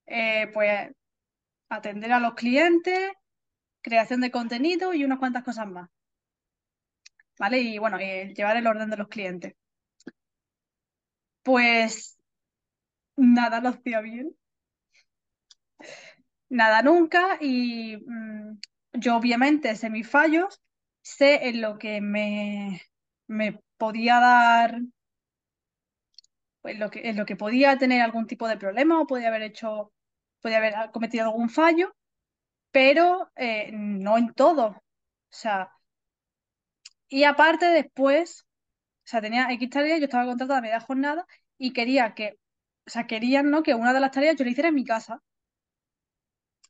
[0.06, 0.90] eh, pues,
[1.70, 3.12] atender a los clientes,
[3.82, 5.90] creación de contenido y unas cuantas cosas más.
[7.38, 7.60] ¿vale?
[7.60, 9.54] Y bueno, llevar el orden de los clientes.
[11.42, 12.18] Pues
[13.16, 14.36] nada lo hacía bien.
[16.54, 18.58] Nada nunca y mm,
[18.92, 20.60] yo obviamente sé mis fallos,
[21.02, 22.80] sé en lo que me,
[23.26, 24.80] me podía dar,
[26.62, 29.42] pues lo que, en lo que podía tener algún tipo de problema o podía haber
[29.42, 29.92] hecho,
[30.40, 31.94] podía haber cometido algún fallo,
[32.72, 34.66] pero eh, no en todo.
[34.68, 34.82] O
[35.30, 35.70] sea,
[37.08, 38.42] y aparte después,
[39.04, 41.26] o sea, tenía X tareas, yo estaba contratada a media jornada
[41.58, 42.38] y quería que,
[42.86, 43.62] o sea, querían, ¿no?
[43.62, 45.22] Que una de las tareas yo la hiciera en mi casa.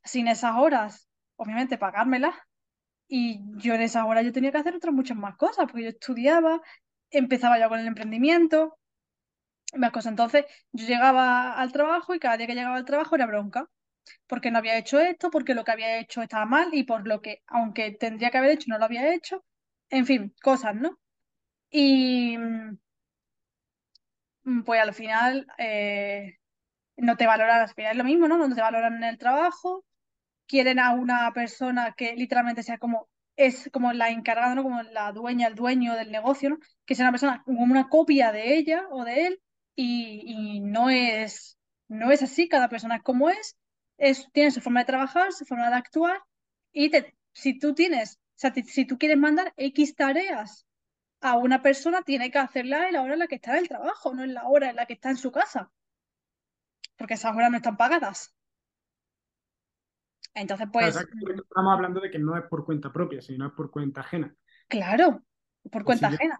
[0.05, 2.35] Sin esas horas, obviamente, pagármelas.
[3.07, 5.89] Y yo en esas horas yo tenía que hacer otras muchas más cosas, porque yo
[5.89, 6.61] estudiaba,
[7.11, 8.77] empezaba ya con el emprendimiento,
[9.75, 10.11] más cosas.
[10.11, 13.69] Entonces, yo llegaba al trabajo y cada día que llegaba al trabajo era bronca
[14.27, 17.21] porque no había hecho esto, porque lo que había hecho estaba mal y por lo
[17.21, 19.45] que, aunque tendría que haber hecho, no lo había hecho
[19.91, 20.99] en fin, cosas, ¿no?
[21.71, 22.77] Y mm,
[24.65, 26.37] pues al final eh,
[26.97, 28.37] no te valoran, al final es lo mismo, ¿no?
[28.37, 29.85] No te valoran en el trabajo,
[30.47, 34.63] quieren a una persona que literalmente sea como, es como la encargada, ¿no?
[34.63, 36.59] Como la dueña, el dueño del negocio, ¿no?
[36.85, 39.41] Que sea una persona como una copia de ella o de él
[39.75, 43.57] y, no es, no es así, cada persona es como es,
[43.97, 46.21] es, tiene su forma de trabajar, su forma de actuar
[46.71, 50.65] y te, si tú tienes o sea, si tú quieres mandar X tareas
[51.21, 53.69] a una persona, tiene que hacerla en la hora en la que está en el
[53.69, 55.71] trabajo, no en la hora en la que está en su casa.
[56.97, 58.34] Porque esas horas no están pagadas.
[60.35, 60.95] Entonces, pues.
[60.95, 64.35] estamos hablando de que no es por cuenta propia, sino es por cuenta ajena.
[64.67, 65.23] Claro,
[65.71, 66.37] por cuenta ajena.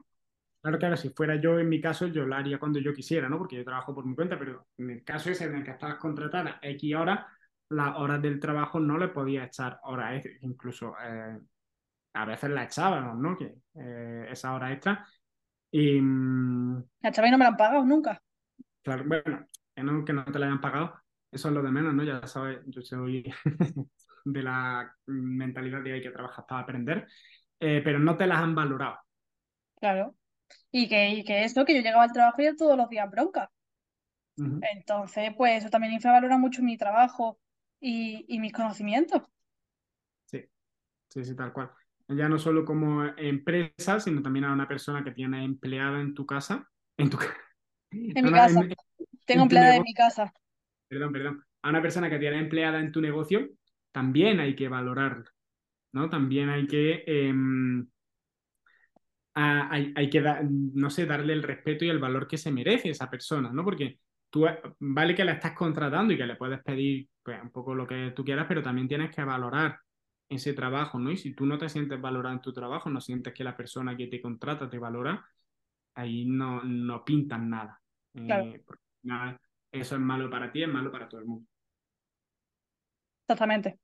[0.62, 3.38] Claro, claro, si fuera yo en mi caso, yo lo haría cuando yo quisiera, ¿no?
[3.38, 5.95] Porque yo trabajo por mi cuenta, pero en el caso ese en el que estabas
[5.95, 7.25] contratada X horas,
[7.69, 11.39] las horas del trabajo no le podía echar horas, incluso eh,
[12.15, 13.38] a veces la echábamos, ¿no?
[13.38, 15.05] Que, eh, esa hora extra.
[15.71, 16.01] Y.
[16.01, 18.21] Mm, la echaba y no me la han pagado nunca.
[18.81, 20.95] Claro, bueno, que no, te la hayan pagado,
[21.36, 22.04] eso es lo de menos, ¿no?
[22.04, 23.24] Ya sabes, yo soy
[24.26, 27.08] de la mentalidad de que hay que trabajar para aprender,
[27.60, 28.98] eh, pero no te las han valorado.
[29.80, 30.15] Claro.
[30.71, 33.52] Y que, y que esto, que yo llegaba al trabajo y todos los días bronca.
[34.38, 37.39] Entonces, pues eso también infravalora mucho mi trabajo
[37.80, 39.21] y, y mis conocimientos.
[40.26, 40.43] Sí,
[41.10, 41.71] sí, sí, tal cual
[42.08, 46.26] ya no solo como empresa, sino también a una persona que tiene empleada en tu
[46.26, 46.69] casa.
[46.98, 47.17] En tu
[47.91, 48.62] En mi casa.
[49.26, 50.34] Tengo empleada en mi casa.
[50.95, 51.43] Perdón, perdón.
[51.63, 53.49] A una persona que tiene empleada en tu negocio,
[53.91, 55.25] también hay que valorarlo,
[55.91, 56.10] ¿no?
[56.10, 57.86] También hay que, em,
[59.34, 63.51] hay, que no sé, darle el respeto y el valor que se merece esa persona,
[63.51, 63.65] ¿no?
[63.65, 64.45] Porque tú
[64.79, 68.13] vale que la estás contratando y que le puedes pedir pues, un poco lo que
[68.15, 69.77] tú quieras, pero también tienes que valorar
[70.29, 71.12] ese trabajo, ¿no?
[71.12, 73.97] Y si tú no te sientes valorado en tu trabajo, no sientes que la persona
[73.97, 75.25] que te contrata te valora,
[75.95, 77.81] ahí no, no pintan nada.
[78.13, 78.63] Eh,
[79.79, 81.47] eso es malo para ti, es malo para todo el mundo.
[83.27, 83.79] Exactamente.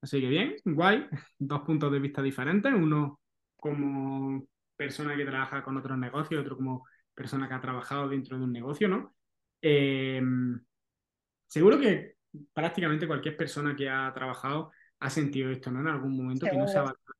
[0.00, 1.06] Así que bien, guay.
[1.38, 2.72] Dos puntos de vista diferentes.
[2.72, 3.20] Uno
[3.56, 8.44] como persona que trabaja con otros negocios, otro como persona que ha trabajado dentro de
[8.44, 9.14] un negocio, ¿no?
[9.60, 10.22] Eh,
[11.46, 12.16] seguro que
[12.52, 15.80] prácticamente cualquier persona que ha trabajado ha sentido esto, ¿no?
[15.80, 17.14] En algún momento que no, se ha valorado,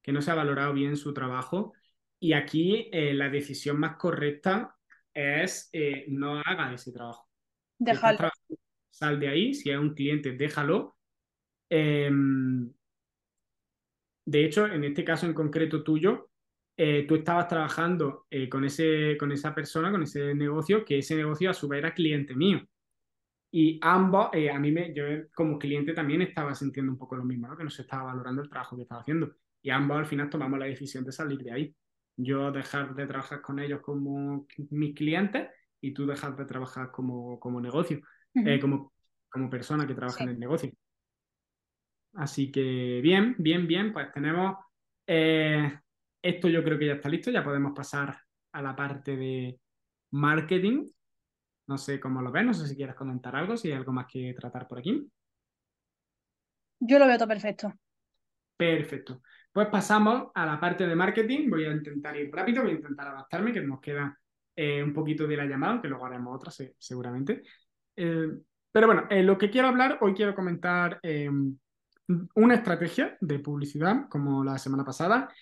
[0.00, 1.74] que no se ha valorado bien su trabajo.
[2.18, 4.76] Y aquí eh, la decisión más correcta
[5.14, 7.28] es eh, no haga ese trabajo.
[7.78, 8.30] Déjalo.
[8.90, 10.96] sal de ahí, si es un cliente, déjalo.
[11.68, 12.72] Em,
[14.26, 16.30] de hecho, en este caso en concreto tuyo,
[16.76, 21.14] eh, tú estabas trabajando eh, con, ese, con esa persona, con ese negocio, que ese
[21.16, 22.60] negocio a su vez era cliente mío.
[23.52, 27.24] Y ambos, eh, a mí me, yo como cliente también estaba sintiendo un poco lo
[27.24, 27.56] mismo, ¿no?
[27.56, 29.36] que no se estaba valorando el trabajo que estaba haciendo.
[29.62, 31.76] Y ambos al final tomamos la decisión de salir de ahí.
[32.16, 35.48] Yo dejar de trabajar con ellos como mis clientes
[35.80, 38.00] y tú dejar de trabajar como, como negocio,
[38.60, 38.92] como,
[39.28, 40.72] como persona que trabaja en el negocio.
[42.14, 44.56] Así que bien, bien, bien, pues tenemos
[45.06, 48.16] esto yo creo que ya está listo, ya podemos pasar
[48.52, 49.60] a la parte de
[50.12, 50.86] marketing.
[51.66, 54.06] No sé cómo lo ves, no sé si quieres comentar algo, si hay algo más
[54.06, 55.10] que tratar por aquí.
[56.80, 57.72] Yo lo veo todo perfecto.
[58.56, 59.22] Perfecto.
[59.52, 61.48] Pues pasamos a la parte de marketing.
[61.50, 64.18] Voy a intentar ir rápido, voy a intentar adaptarme, que nos queda
[64.56, 67.42] eh, un poquito de la llamada, aunque luego haremos otra seguramente.
[67.96, 68.28] Eh,
[68.72, 71.00] pero bueno, eh, lo que quiero hablar, hoy quiero comentar
[72.34, 75.32] una estrategia de publicidad, como la semana pasada,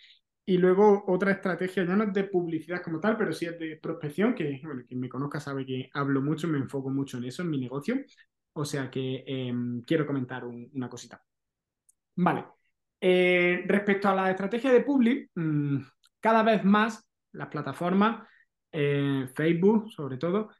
[0.44, 3.76] y luego otra estrategia, ya no es de publicidad como tal, pero sí es de
[3.76, 7.42] prospección, que bueno, quien me conozca sabe que hablo mucho, me enfoco mucho en eso,
[7.42, 7.96] en mi negocio.
[8.54, 11.22] O sea que em, quiero comentar una cosita.
[12.16, 12.61] Vale.
[13.04, 15.78] Eh, respecto a la estrategia de Publi, mm,
[16.20, 18.28] cada vez más las plataformas,
[18.70, 20.50] eh, Facebook sobre todo,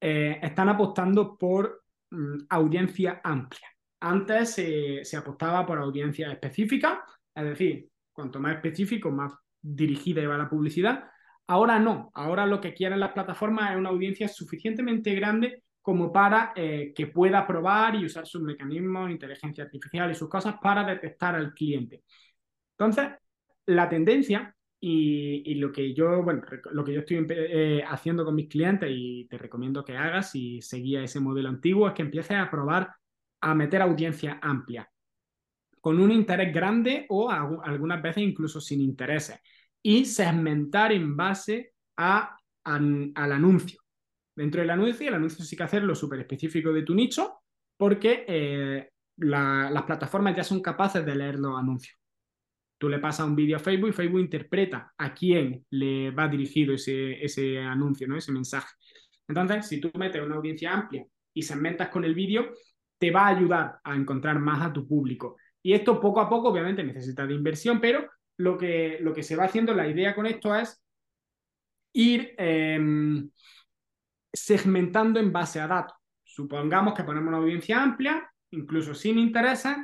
[0.00, 3.68] eh, están apostando por mm, audiencia amplia.
[4.00, 10.48] Antes se apostaba por audiencia específica, es decir, cuanto más específico, más dirigida va la
[10.48, 11.04] publicidad.
[11.46, 16.52] Ahora no, ahora lo que quieren las plataformas es una audiencia suficientemente grande como para
[16.56, 21.34] eh, que pueda probar y usar sus mecanismos, inteligencia artificial y sus cosas para detectar
[21.34, 22.04] al cliente.
[22.78, 23.10] Entonces,
[23.66, 26.42] la tendencia y, lo que yo, bueno,
[26.72, 30.60] lo que yo estoy eh, haciendo con mis clientes y te recomiendo que hagas si
[30.62, 32.92] seguía ese modelo antiguo es que empieces a probar
[33.40, 34.88] a meter audiencia amplia
[35.82, 39.40] con un interés grande o algunas veces incluso sin intereses.
[39.82, 43.81] Y segmentar en base a, al anuncio.
[44.34, 47.40] Dentro del anuncio, el anuncio sí que hacerlo súper específico de tu nicho,
[47.76, 51.98] porque eh, las plataformas ya son capaces de leer los anuncios.
[52.78, 56.74] Tú le pasas un vídeo a Facebook y Facebook interpreta a quién le va dirigido
[56.74, 58.16] ese, ese anuncio, ¿no?
[58.16, 58.74] ese mensaje.
[59.28, 62.50] Entonces, si tú metes una audiencia amplia y segmentas con el vídeo,
[62.98, 65.36] te va a ayudar a encontrar más a tu público.
[65.62, 69.36] Y esto poco a poco, obviamente, necesita de inversión, pero lo que, lo que se
[69.36, 70.82] va haciendo, la idea con esto es
[71.92, 73.30] ir em,
[74.32, 75.96] segmentando en base a datos.
[76.24, 79.76] Supongamos que ponemos una audiencia amplia, incluso sin intereses,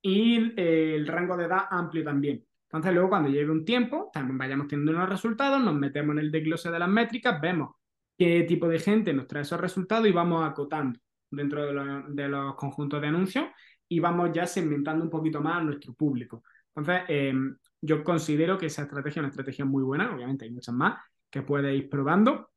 [0.00, 2.44] y el rango de edad amplio también.
[2.64, 6.30] Entonces, luego cuando lleve un tiempo, también vayamos teniendo unos resultados, nos metemos en el
[6.30, 7.74] desglose de las métricas, vemos
[8.16, 10.98] qué tipo de gente nos trae esos resultados y vamos acotando
[11.30, 13.46] dentro de, los conjuntos de anuncios
[13.88, 16.42] y vamos ya segmentando un poquito más a nuestro público.
[16.74, 20.74] Entonces, em, yo considero que esa estrategia es una estrategia muy buena, obviamente hay muchas
[20.74, 20.98] más
[21.30, 22.50] que puedes ir probando,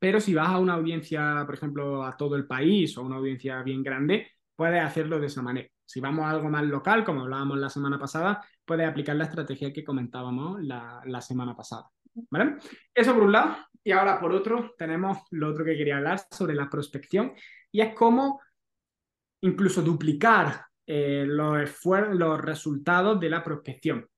[0.00, 3.62] pero si vas a una audiencia, por ejemplo, a todo el país o una audiencia
[3.62, 5.68] bien grande, puedes hacerlo de esa manera.
[5.84, 9.72] Si vamos a algo más local, como hablábamos la semana pasada, puedes aplicar la estrategia
[9.72, 11.90] que comentábamos la, semana pasada.
[12.30, 12.56] ¿Vale?
[12.94, 13.56] Eso por un lado.
[13.84, 17.32] Y ahora por otro, tenemos lo otro que quería hablar sobre la prospección
[17.70, 18.40] y es cómo
[19.42, 24.09] incluso duplicar eh, los resultados de la prospección.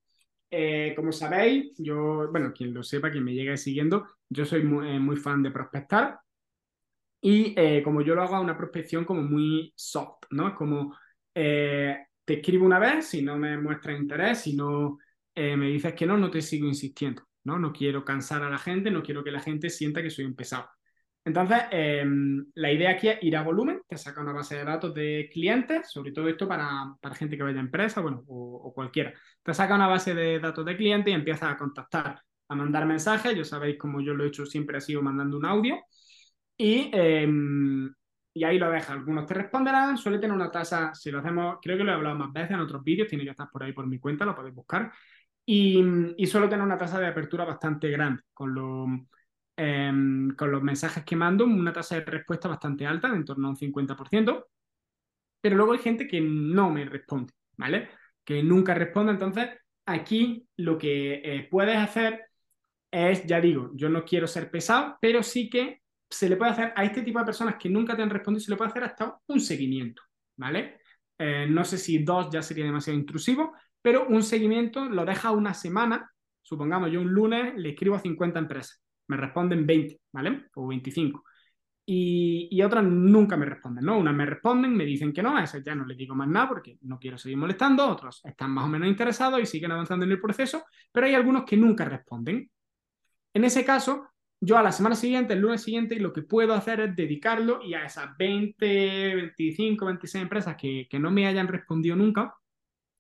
[0.55, 4.87] Eh, como sabéis, yo, bueno, quien lo sepa, quien me llegue siguiendo, yo soy muy,
[4.91, 6.19] eh, muy fan de prospectar
[7.21, 10.49] y como yo lo hago a una prospección como muy soft, ¿no?
[10.49, 10.97] Es como
[11.33, 14.99] te escribo una vez, si no me muestra interés, si no
[15.37, 17.59] me dices que no, no te sigo insistiendo, ¿no?
[17.59, 20.35] No quiero cansar a la gente, no quiero que la gente sienta que soy un
[20.35, 20.69] pesado.
[21.25, 24.93] Entonces, em, la idea aquí es ir a volumen, te saca una base de datos
[24.93, 29.15] de clientes, sobre todo esto para, gente que vaya a empresa, bueno, o, cualquiera.
[29.43, 33.37] Te saca una base de datos de clientes y empiezas a contactar, a mandar mensajes.
[33.37, 35.79] Yo sabéis, como yo lo he hecho siempre, ha sido mandando un audio.
[36.57, 37.93] Y, em,
[38.35, 38.91] y ahí lo dejas.
[38.91, 42.17] Algunos te responderán, suele tener una tasa, si lo hacemos, creo que lo he hablado
[42.17, 44.55] más veces en otros vídeos, tiene que estar por ahí por mi cuenta, lo podéis
[44.55, 44.93] buscar.
[45.45, 45.83] Y,
[46.17, 48.87] y suele tener una tasa de apertura bastante grande, con, lo,
[49.57, 53.49] em, con los mensajes que mando, una tasa de respuesta bastante alta, de en torno
[53.49, 54.47] a un 50%.
[55.41, 57.91] Pero luego hay gente que no me responde, ¿vale?
[58.25, 59.13] Que nunca responde.
[59.13, 59.49] Entonces,
[59.87, 62.27] aquí lo que eh, puedes hacer
[62.91, 66.73] es, ya digo, yo no quiero ser pesado, pero sí que se le puede hacer
[66.77, 69.19] a este tipo de personas que nunca te han respondido, se le puede hacer hasta
[69.27, 70.03] un seguimiento,
[70.37, 70.81] ¿vale?
[71.19, 75.55] Eh, no sé si dos ya sería demasiado intrusivo, pero un seguimiento lo deja una
[75.55, 76.11] semana.
[76.43, 80.47] Supongamos, yo un lunes le escribo a 50 empresas, me responden 20, ¿vale?
[80.55, 81.25] O 25.
[81.85, 83.99] Y, otras nunca me responden, ¿no?
[83.99, 86.49] Unas me responden, me dicen que no, a esas ya no les digo más nada
[86.49, 90.13] porque no quiero seguir molestando, otros están más o menos interesados y siguen avanzando en
[90.13, 92.51] el proceso, pero hay algunos que nunca responden.
[93.35, 94.09] En ese caso,
[94.41, 97.75] yo a la semana siguiente, el lunes siguiente, lo que puedo hacer es dedicarlo y
[97.75, 102.35] a esas 20, 25, 26 empresas que, que no me hayan respondido nunca,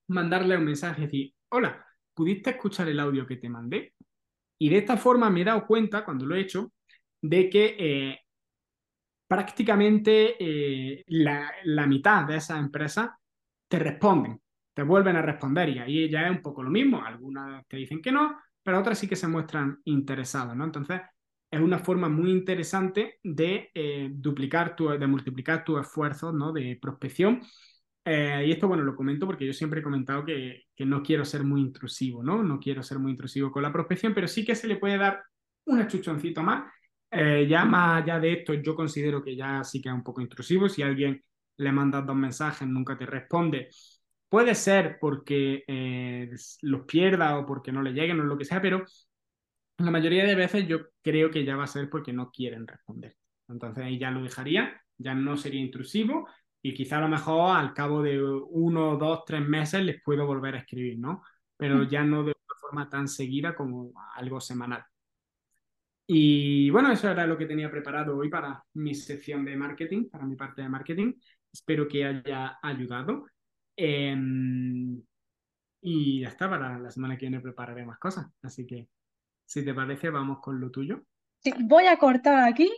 [0.08, 1.84] mandarle un mensaje y decir, hola,
[2.14, 3.94] ¿pudiste escuchar el audio que te mandé?
[4.62, 6.72] Y de esta forma me he dado cuenta, cuando lo he hecho,
[7.20, 8.20] de que eh,
[9.26, 13.10] prácticamente eh, la, la, mitad de esas empresas
[13.66, 14.40] te responden,
[14.72, 17.04] te vuelven a responder y ahí ya es un poco lo mismo.
[17.04, 20.62] Algunas te dicen que no, pero otras sí que se muestran interesadas, ¿no?
[20.62, 21.00] Entonces,
[21.50, 26.52] es una forma muy interesante de eh, duplicar, tu, de multiplicar tus esfuerzos, ¿no?
[26.52, 27.40] De prospección.
[28.04, 31.24] Eh, y esto, bueno, lo comento porque yo siempre he comentado que, que, no quiero
[31.24, 32.42] ser muy intrusivo, ¿no?
[32.42, 35.22] No quiero ser muy intrusivo con la prospección, pero sí que se le puede dar
[35.66, 36.64] un achuchoncito más.
[37.10, 40.20] Eh, ya más allá de esto, yo considero que ya sí que es un poco
[40.20, 40.68] intrusivo.
[40.68, 41.22] Si alguien
[41.58, 43.68] le manda dos mensajes, nunca te responde,
[44.32, 46.30] Puede ser porque eh,
[46.62, 48.82] los pierda o porque no le lleguen o lo que sea, pero
[49.76, 53.14] la mayoría de veces yo creo que ya va a ser porque no quieren responder.
[53.46, 56.26] Entonces ahí ya lo dejaría, ya no sería intrusivo
[56.62, 60.54] y quizá a lo mejor al cabo de uno, dos, tres meses les puedo volver
[60.54, 61.22] a escribir, ¿no?
[61.56, 61.88] Pero mm.
[61.88, 64.84] ya no de una forma tan seguida como algo semanal.
[66.06, 70.24] Y bueno, eso era lo que tenía preparado hoy para mi sección de marketing, para
[70.24, 71.14] mi parte de marketing.
[71.52, 73.26] Espero que haya ayudado.
[73.76, 75.02] Em,
[75.80, 78.26] y ya está, para la semana que viene prepararé más cosas.
[78.42, 78.88] Así que,
[79.44, 81.04] si te parece, vamos con lo tuyo.
[81.40, 82.70] Sí, voy a cortar aquí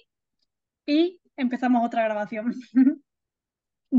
[0.87, 2.55] y empezamos otra grabación.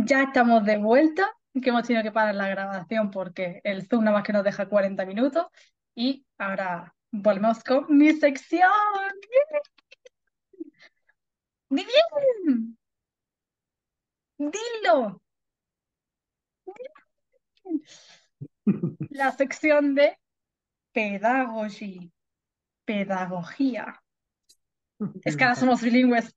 [0.04, 1.32] ya estamos de vuelta,
[1.62, 4.68] que hemos tenido que parar la grabación porque el Zoom nada más que nos deja
[4.68, 5.48] 40 minutos.
[5.96, 8.70] Y ahora volvemos con mi sección.
[11.70, 12.78] ¡Bien!
[14.38, 15.22] ¡Dilo!
[19.10, 20.18] La sección de
[20.92, 22.10] pedagogía.
[22.84, 24.02] Pedagogía.
[25.24, 26.36] Es que ahora somos bilingües.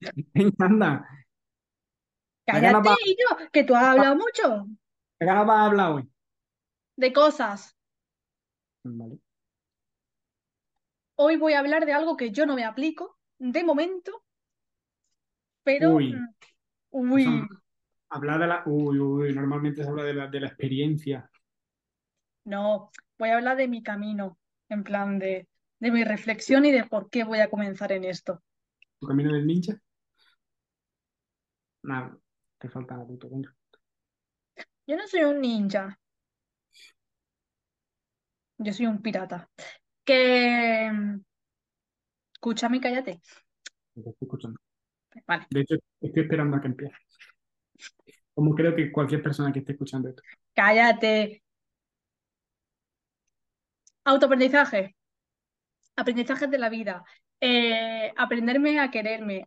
[0.58, 1.06] Anda.
[2.46, 4.66] Cállate, yo, que tú has hablado mucho.
[5.20, 6.10] ¿De qué vas a hablar hoy?
[6.96, 7.76] De cosas.
[8.84, 9.18] Vale.
[11.16, 14.24] Hoy voy a hablar de algo que yo no me aplico de momento,
[15.62, 15.94] pero.
[15.94, 16.14] Uy.
[16.90, 17.46] Uy.
[18.08, 18.62] Hablar de la.
[18.64, 21.28] Uy, uy, normalmente se habla de la, de la experiencia.
[22.44, 24.38] No, voy a hablar de mi camino,
[24.70, 25.48] en plan de,
[25.80, 28.42] de mi reflexión y de por qué voy a comenzar en esto.
[29.00, 29.78] ¿Tu camino del ninja?
[32.58, 33.28] Te falta la puta
[34.86, 35.98] Yo no soy un ninja.
[38.58, 39.48] Yo soy un pirata.
[40.04, 40.90] Que.
[42.32, 43.20] Escúchame y cállate.
[43.94, 44.60] Te estoy escuchando.
[45.26, 45.46] Vale.
[45.50, 46.96] De hecho, estoy esperando a que empiece.
[48.34, 50.22] Como creo que cualquier persona que esté escuchando esto.
[50.54, 51.42] Cállate.
[54.04, 54.96] Autoaprendizaje.
[55.96, 57.04] Aprendizaje de la vida.
[57.40, 59.44] Eh, aprenderme a quererme.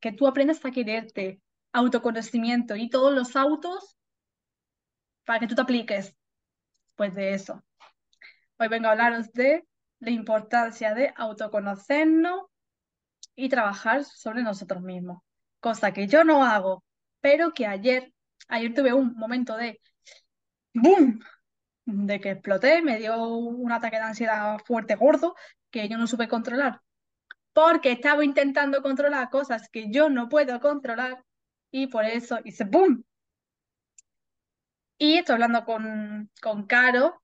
[0.00, 1.40] que tú aprendas a quererte.
[1.74, 3.98] Autoconocimiento y todos los autos
[5.26, 6.14] para que tú te apliques.
[6.94, 7.62] Pues de eso.
[8.58, 9.66] Hoy vengo a hablaros de
[9.98, 12.46] la importancia de autoconocernos
[13.34, 15.22] y trabajar sobre nosotros mismos.
[15.60, 16.82] Cosa que yo no hago,
[17.20, 18.14] pero que ayer
[18.48, 19.80] ayer tuve un momento de
[20.74, 21.20] ¡boom!
[21.86, 25.34] de que exploté, me dio un ataque de ansiedad fuerte, gordo,
[25.70, 26.80] que yo no supe controlar.
[27.52, 31.22] Porque estaba intentando controlar cosas que yo no puedo controlar
[31.74, 33.04] y por eso hice ¡boom!
[34.96, 37.20] Y estoy hablando con, con Caro,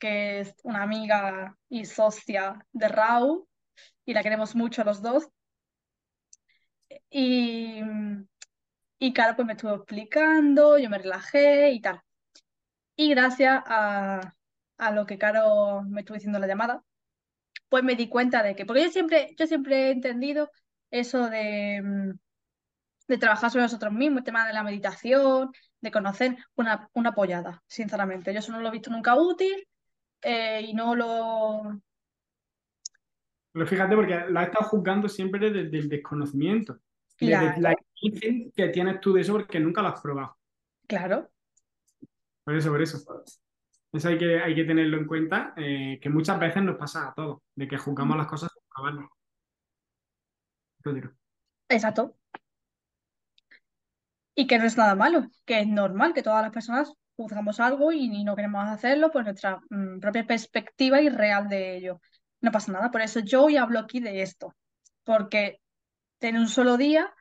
[0.00, 3.46] que es una amiga y socia de Raúl,
[4.04, 5.28] y la queremos mucho los dos.
[7.10, 7.80] Y,
[8.98, 12.00] y claro, pues me estuvo explicando, yo me relajé y tal.
[12.96, 14.34] Y gracias a,
[14.78, 16.82] a lo que Caro me estuvo diciendo en la llamada,
[17.68, 20.50] pues me di cuenta de que, porque yo siempre, yo siempre he entendido
[20.90, 22.14] eso de,
[23.08, 27.62] de trabajar sobre nosotros mismos, el tema de la meditación, de conocer una, una pollada,
[27.66, 28.32] sinceramente.
[28.32, 29.66] Yo eso no lo he visto nunca útil
[30.22, 31.80] eh, y no lo...
[33.52, 36.78] Pero fíjate, porque la has estado juzgando siempre desde el desconocimiento.
[37.16, 37.46] Claro.
[37.46, 40.36] Desde la imagen que tienes tú de eso porque nunca lo has probado.
[40.86, 41.30] Claro,
[42.44, 43.02] Por eso, por eso.
[43.92, 47.14] Eso hay que, hay que tenerlo en cuenta, eh, que muchas veces nos pasa a
[47.14, 49.08] todos, de que juzgamos las cosas sin probarlas.
[51.68, 52.16] Exacto.
[54.36, 57.90] Y que no es nada malo, que es normal que todas las personas juzgamos algo
[57.92, 62.00] y, y no queremos hacerlo por nuestra mm, propia perspectiva y real de ello.
[62.40, 64.54] No pasa nada, por eso yo hoy hablo aquí de esto,
[65.04, 65.60] porque
[66.20, 67.12] en un solo día,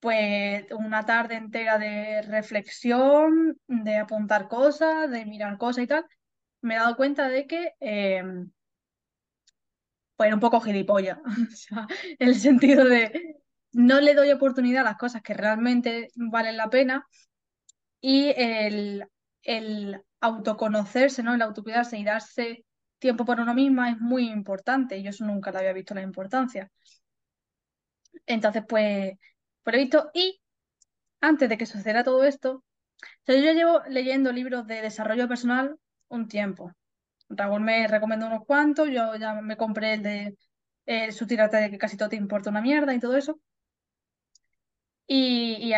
[0.00, 6.06] pues una tarde entera de reflexión, de apuntar cosas, de mirar cosas y tal,
[6.60, 8.22] me he dado cuenta de que eh,
[10.16, 11.18] pues un poco gilipollas,
[11.52, 11.86] o sea,
[12.18, 13.36] el sentido de
[13.76, 17.06] no le doy oportunidad a las cosas que realmente valen la pena
[18.00, 19.06] y el,
[19.42, 21.34] el autoconocerse, ¿no?
[21.34, 22.64] El autocuidarse y darse
[22.98, 25.02] tiempo para uno misma es muy importante.
[25.02, 26.70] Yo eso nunca le había visto la importancia.
[28.26, 29.12] Entonces, pues,
[29.62, 30.10] pues he visto.
[30.14, 30.40] Y
[31.20, 32.64] antes de que sucediera todo esto,
[33.26, 35.76] yo llevo leyendo libros de desarrollo personal
[36.08, 36.72] un tiempo.
[37.30, 40.38] Raúl me recomendó unos cuantos, yo ya me compré el de
[40.86, 43.40] eh, su tirata de que casi todo te importa una mierda y todo eso.
[45.06, 45.72] Y,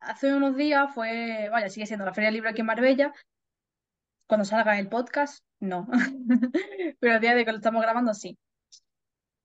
[0.00, 3.12] hace unos días fue, vaya, sigue siendo la Feria del Libro aquí en Marbella.
[4.26, 5.86] Cuando salga el podcast, no.
[7.00, 8.38] Pero el día de que lo estamos grabando, sí.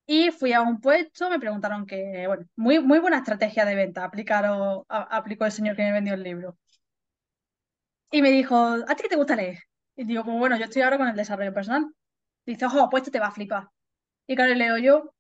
[0.06, 4.06] Y fui a un puesto, me preguntaron que, bueno, muy, muy buena estrategia de venta,
[4.06, 6.58] aplicaron, aplicó el señor que me vendió el libro.
[8.12, 9.60] Y me dijo, ¿a ti qué te gusta leer?
[9.98, 11.94] Y digo, pues bueno, yo estoy ahora con el desarrollo personal.
[12.46, 13.70] Dice, ojo, pues te va a flipar.
[14.28, 15.14] Y claro, leo yo,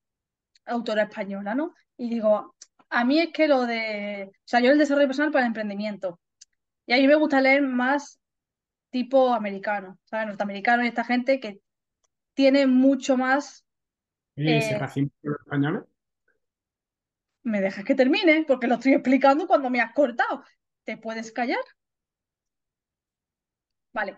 [0.66, 1.74] autora española, ¿no?
[1.98, 2.56] Y digo,
[2.90, 6.20] a mí es que lo de, o sea, yo el desarrollo personal para el emprendimiento.
[6.88, 8.20] Y a mí me gusta leer más
[8.92, 10.28] tipo americano, ¿sabes?
[10.28, 11.60] Norteamericano y esta gente que
[12.36, 13.66] tiene mucho más...
[14.38, 15.84] Ese eh, racismo españoles.
[17.44, 18.44] ¿Me dejas que termine?
[18.48, 20.44] Porque lo estoy explicando cuando me has cortado.
[20.84, 21.58] ¿Te puedes callar?
[23.94, 24.16] Vale.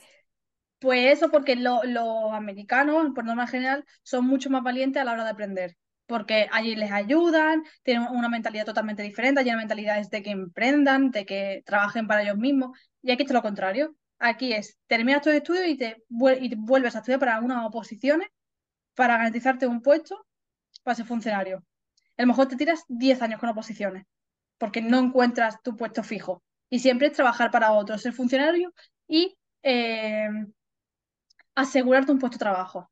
[0.80, 5.14] Pues eso porque lo- los americanos, por norma general, son mucho más valientes a la
[5.14, 5.78] hora de aprender.
[6.10, 11.12] Porque allí les ayudan, tienen una mentalidad totalmente diferente, allí la mentalidad de que emprendan,
[11.12, 12.78] de que trabajen para ellos mismos.
[13.04, 13.96] Y aquí es lo contrario.
[14.18, 16.04] Aquí es, terminas tus estudios y te,
[16.42, 18.28] y te vuelves a estudiar para algunas oposiciones
[18.96, 20.26] para garantizarte un puesto
[20.84, 21.64] para ser funcionario.
[22.18, 24.06] A lo mejor te tiras 10 años con oposiciones
[24.58, 26.44] porque no encuentras tu puesto fijo.
[26.70, 28.74] Y siempre es trabajar para otros, ser funcionario
[29.08, 30.28] y eh,
[31.56, 32.92] asegurarte un puesto de trabajo.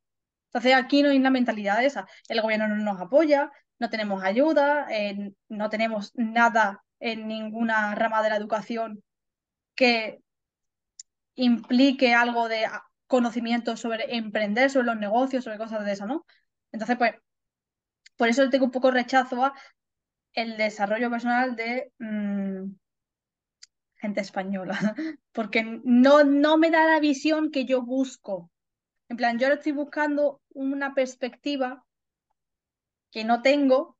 [0.57, 2.07] Entonces aquí no hay una mentalidad esa.
[2.27, 8.23] El gobierno no nos apoya, no tenemos ayuda, eh, no tenemos nada en ninguna rama
[8.23, 9.03] de la educación
[9.75, 10.19] que
[11.35, 16.25] implique algo de ah, conocimiento sobre emprender, sobre los negocios, sobre cosas de eso, ¿no?
[16.71, 17.13] Entonces, pues,
[18.15, 19.53] por eso tengo un poco rechazo a
[20.33, 22.63] el desarrollo personal de mm,
[23.97, 24.79] gente española,
[25.33, 28.49] porque no, no me da la visión que yo busco.
[29.09, 31.85] En plan, yo estoy buscando una perspectiva
[33.11, 33.97] que no tengo,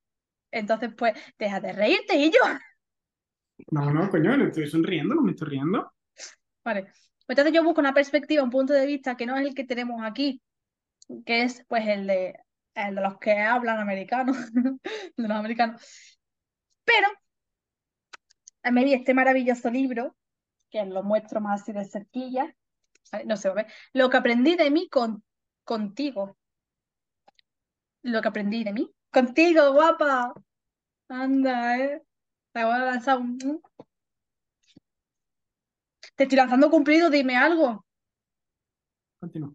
[0.51, 2.39] entonces pues deja de reírte y yo.
[3.71, 5.91] No, no, coño, le estoy sonriendo, no me estoy riendo.
[6.63, 6.83] Vale.
[6.83, 9.63] Pues entonces yo busco una perspectiva, un punto de vista que no es el que
[9.63, 10.43] tenemos aquí,
[11.25, 12.35] que es pues el de,
[12.75, 14.31] el de los que hablan americano,
[15.17, 15.81] de los americanos.
[16.85, 17.07] Pero
[18.71, 20.15] me di este maravilloso libro,
[20.69, 22.55] que lo muestro más así de cerquilla,
[23.25, 25.23] no se va a ver, lo que aprendí de mí con,
[25.63, 26.37] contigo.
[28.03, 28.89] Lo que aprendí de mí.
[29.11, 30.33] Contigo, guapa.
[31.09, 32.01] Anda, eh.
[32.51, 33.61] Te voy a lanzar un...
[36.15, 37.85] Te estoy lanzando cumplido, dime algo.
[39.19, 39.53] Continúa.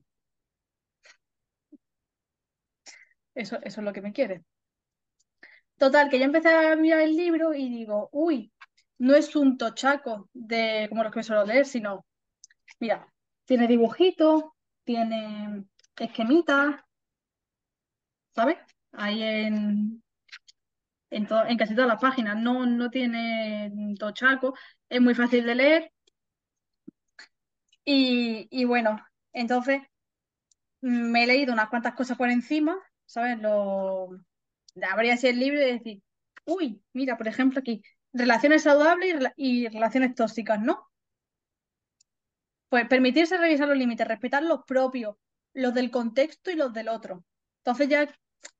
[3.35, 4.45] Eso, eso es lo que me quiere.
[5.77, 8.53] Total, que yo empecé a mirar el libro y digo, uy,
[8.99, 12.07] no es un tochaco de como los que me suelo leer, sino,
[12.79, 13.12] mira,
[13.53, 14.45] tiene dibujitos,
[14.83, 15.67] tiene
[15.99, 16.77] esquemitas,
[18.35, 18.59] ¿sabes?
[18.93, 20.03] Ahí en,
[21.11, 22.37] en, en casi todas las páginas.
[22.37, 24.55] No, no tiene tochaco,
[24.89, 25.93] es muy fácil de leer.
[27.85, 29.83] Y, y bueno, entonces
[30.81, 32.77] me he leído unas cuantas cosas por encima,
[33.07, 33.39] ¿sabes?
[33.41, 34.11] Lo,
[34.91, 36.03] abrir así el libro y decir,
[36.47, 37.83] uy, mira, por ejemplo, aquí,
[38.15, 40.89] relaciones saludables y relaciones tóxicas, ¿no?
[42.73, 45.16] Pues permitirse revisar los límites, respetar los propios,
[45.53, 47.23] los del contexto y los del otro.
[47.59, 48.09] Entonces ya,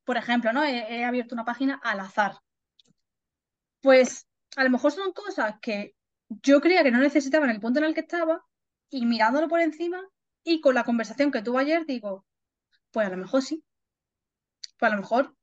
[0.05, 0.63] por ejemplo, ¿no?
[0.63, 2.35] He, abierto una página al azar.
[3.81, 5.95] Pues a lo mejor son cosas que
[6.29, 8.45] yo creía que no necesitaba en el punto en el que estaba
[8.91, 10.07] y mirándolo por encima
[10.45, 12.27] y con la conversación que tuve ayer digo,
[12.91, 13.65] pues a lo mejor sí.
[14.79, 15.35] Pues a lo mejor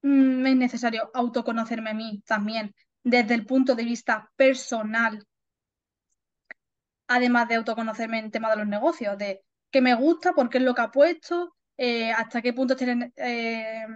[0.00, 2.74] mm, es necesario autoconocerme a mí también
[3.04, 5.26] desde el punto de vista personal,
[7.08, 10.64] además de autoconocerme en tema de los negocios, de que me gusta, por qué es
[10.64, 13.86] lo que ha puesto, eh, hasta qué punto estoy eh,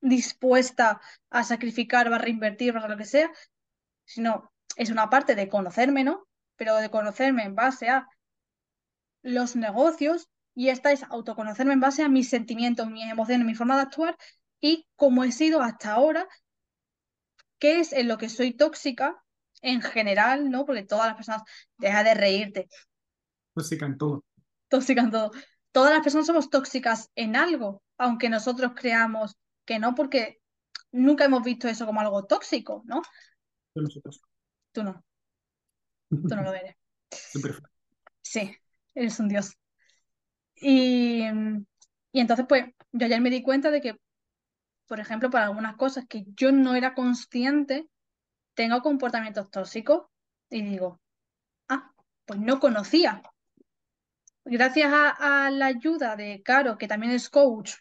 [0.00, 1.00] dispuesta
[1.30, 3.30] a sacrificar, a reinvertir, para lo que sea,
[4.04, 6.26] sino es una parte de conocerme, ¿no?
[6.56, 8.08] Pero de conocerme en base a
[9.22, 13.76] los negocios y esta es autoconocerme en base a mis sentimientos, mis emociones, mi forma
[13.76, 14.16] de actuar
[14.60, 16.26] y cómo he sido hasta ahora,
[17.58, 19.22] qué es en lo que soy tóxica
[19.62, 20.64] en general, ¿no?
[20.64, 21.42] Porque todas las personas,
[21.76, 22.68] deja de reírte.
[23.54, 24.24] Tóxica en todo.
[24.68, 25.30] Tóxica en todo.
[25.72, 30.40] Todas las personas somos tóxicas en algo, aunque nosotros creamos que no, porque
[30.92, 33.02] nunca hemos visto eso como algo tóxico, ¿no?
[33.74, 34.02] Yo no soy
[34.72, 35.04] Tú no.
[36.10, 36.76] Tú no lo eres.
[38.20, 38.54] Sí,
[38.94, 39.54] eres un dios.
[40.54, 41.22] Y,
[42.12, 43.96] y entonces, pues, yo ayer me di cuenta de que,
[44.86, 47.88] por ejemplo, para algunas cosas que yo no era consciente,
[48.58, 50.08] tengo comportamientos tóxicos
[50.50, 51.00] y digo,
[51.68, 51.92] ah,
[52.26, 53.22] pues no conocía.
[54.44, 57.74] Gracias a, la ayuda de Caro, que también es coach,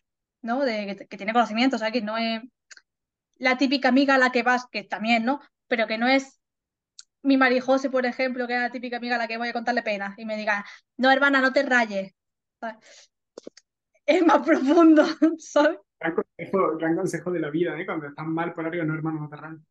[0.44, 0.64] ¿no?
[0.64, 2.44] De, que, tiene conocimientos, o sea, que no es
[3.38, 5.42] la típica amiga a la que vas, que también, ¿no?
[5.68, 6.40] Pero que no es
[7.24, 9.82] mi Marijose, por ejemplo, que es la típica amiga a la que voy a contarle
[9.82, 10.64] pena y me diga,
[10.98, 12.14] no, hermana, no te rayes.
[14.06, 15.04] Es más profundo,
[15.40, 15.80] ¿sabes?
[15.98, 17.86] Gran consejo, de la vida, ¿eh?
[17.88, 19.62] Cuando estás mal por arriba, no, hermano, no te rayes.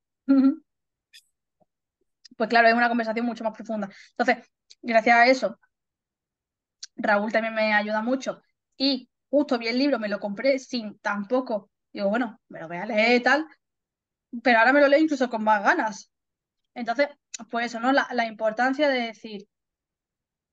[2.37, 3.89] Pues claro, es una conversación mucho más profunda.
[4.11, 4.49] Entonces,
[4.83, 5.59] gracias a eso,
[6.97, 8.43] Raúl también me ayuda mucho.
[8.77, 11.71] Y justo vi el libro, me lo compré sin tampoco.
[11.93, 13.47] Digo, bueno, me lo voy a leer tal.
[14.43, 16.11] Pero ahora me lo leo incluso con más ganas.
[16.75, 17.09] Entonces,
[17.51, 17.93] pues eso, ¿no?
[17.93, 19.49] La, la importancia de decir,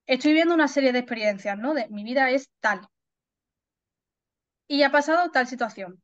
[0.06, 1.74] estoy viendo una serie de experiencias, ¿no?
[1.74, 2.88] De mi vida es tal.
[4.68, 6.02] Y ha pasado tal situación.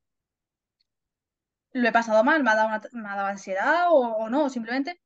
[1.71, 4.99] Lo he pasado mal, me ha dado, me ha dado ansiedad o, no, simplemente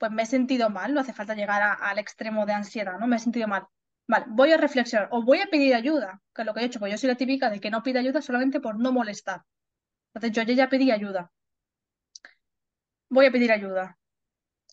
[0.00, 3.06] pues me he sentido mal, no hace falta llegar al extremo de ansiedad, ¿no?
[3.06, 3.66] Me he sentido mal.
[4.08, 6.80] Vale, voy a reflexionar o voy a pedir ayuda, que es lo que he hecho,
[6.80, 9.42] pues yo soy la típica de que no pide ayuda solamente por no molestar.
[10.14, 11.30] Entonces yo ya pedí ayuda.
[13.10, 13.98] Voy a pedir ayuda.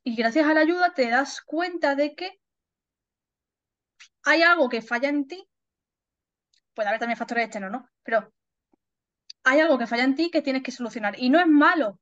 [0.06, 2.40] Y gracias a la ayuda te das cuenta de que
[4.24, 5.46] hay algo que falla en ti.
[6.74, 7.90] Puede haber también factores externos, ¿no?
[8.04, 8.34] Pero
[9.44, 11.20] hay algo que falla en ti que tienes que solucionar.
[11.20, 12.00] Y no es malo,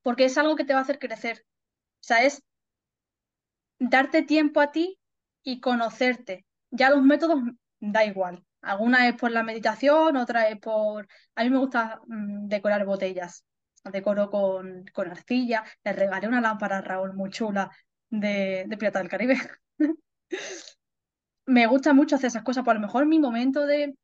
[0.00, 1.44] porque es algo que te va a hacer crecer.
[2.02, 2.42] O sea, es
[3.78, 4.98] darte tiempo a ti
[5.42, 6.44] y conocerte.
[6.70, 7.42] Ya los métodos
[7.80, 8.44] da igual.
[8.60, 11.08] Alguna es por la meditación, otra es por...
[11.34, 13.44] A mí me gusta mm, decorar botellas.
[13.84, 15.64] Decoro con, con arcilla.
[15.84, 17.70] Le regalé una lámpara a Raúl muy chula
[18.08, 19.36] de, de Pirata del Caribe.
[21.46, 22.64] me gusta mucho hacer esas cosas.
[22.64, 23.96] Por lo mejor mi momento de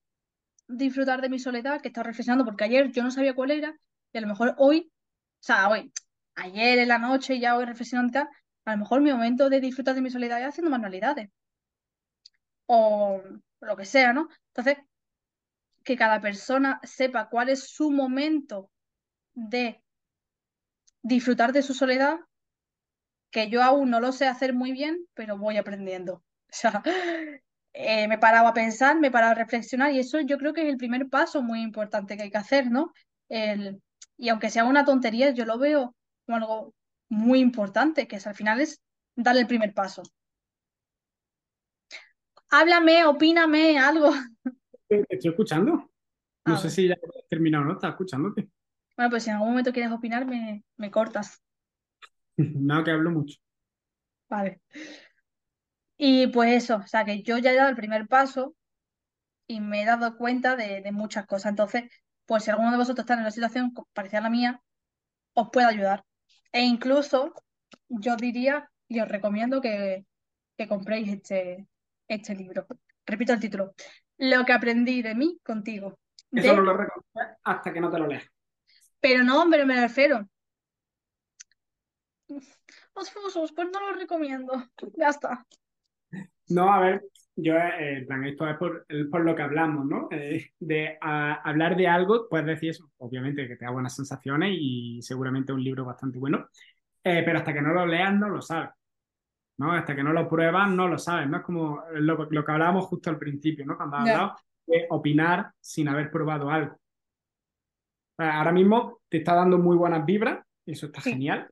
[0.69, 3.77] disfrutar de mi soledad, que estaba reflexionando, porque ayer yo no sabía cuál era,
[4.13, 5.93] y a lo mejor hoy, o sea, hoy,
[6.39, 8.29] ayer en la noche y ya hoy reflexionando y tal,
[8.65, 11.31] a lo mejor mi momento de disfrutar de mi soledad es haciendo manualidades.
[12.67, 13.23] O
[13.61, 14.29] lo que sea, ¿no?
[14.49, 14.79] Entonces,
[15.85, 18.71] que cada persona sepa cuál es su momento
[19.35, 19.83] de
[21.03, 22.19] disfrutar de su soledad,
[23.31, 26.23] que yo aún no lo sé hacer muy bien, pero voy aprendiendo.
[26.51, 26.83] O sea,
[27.75, 30.55] eh, me he parado a pensar, me he parado a reflexionar y eso yo creo
[30.55, 32.91] que es el primer paso muy importante que hay que hacer, ¿no?
[33.29, 33.83] El,
[34.17, 35.95] y aunque sea una tontería, yo lo veo
[36.29, 36.75] como algo
[37.09, 38.83] muy importante, que es, al final es
[39.17, 40.03] dar el primer paso.
[42.51, 44.13] Háblame, opíname, algo.
[44.89, 45.91] Estoy escuchando.
[46.45, 47.73] No ah, sé si ya has terminado, ¿no?
[47.73, 48.49] Estás escuchándote.
[48.97, 51.43] Bueno, pues si en algún momento quieres opinar, me, me cortas.
[52.37, 53.39] Nada, que hablo mucho.
[54.29, 54.61] Vale.
[55.97, 58.55] Y pues eso, o sea que yo ya he dado el primer paso
[59.47, 61.51] y me he dado cuenta de, muchas cosas.
[61.51, 61.85] Entonces,
[62.27, 64.63] pues si alguno de vosotros está en una situación parecida a la mía,
[65.33, 66.05] os puede ayudar.
[66.53, 67.35] E incluso
[67.89, 70.05] yo diría y os recomiendo que,
[70.57, 71.69] que compréis este,
[72.09, 72.67] este libro.
[73.07, 73.75] Repito el título.
[74.17, 75.99] Lo que aprendí de mí contigo.
[76.33, 78.27] Eso no lo recomiendo hasta que no te lo leas.
[79.01, 80.29] Pero no, hombre, me refiero.
[82.29, 84.53] Los fusos, pues no lo recomiendo.
[84.97, 85.47] Ya está.
[86.49, 87.05] No, a ver,
[87.41, 90.09] yo, eh, plan, esto es por, por, lo que hablamos, ¿no?
[90.11, 95.01] Eh, de hablar de algo, puedes decir eso, obviamente que te da buenas sensaciones y
[95.03, 96.49] seguramente un libro bastante bueno,
[97.05, 98.71] eh, pero hasta que no lo leas no lo sabes,
[99.59, 99.73] ¿no?
[99.73, 101.37] Hasta que no lo pruebas no lo sabes, ¿no?
[101.37, 103.77] Es como lo, que hablábamos justo al principio, ¿no?
[103.77, 104.37] Cuando has hablado
[104.67, 106.77] que opinar sin haber probado algo.
[108.19, 111.49] Ahora mismo te está dando muy buenas vibras, eso está genial.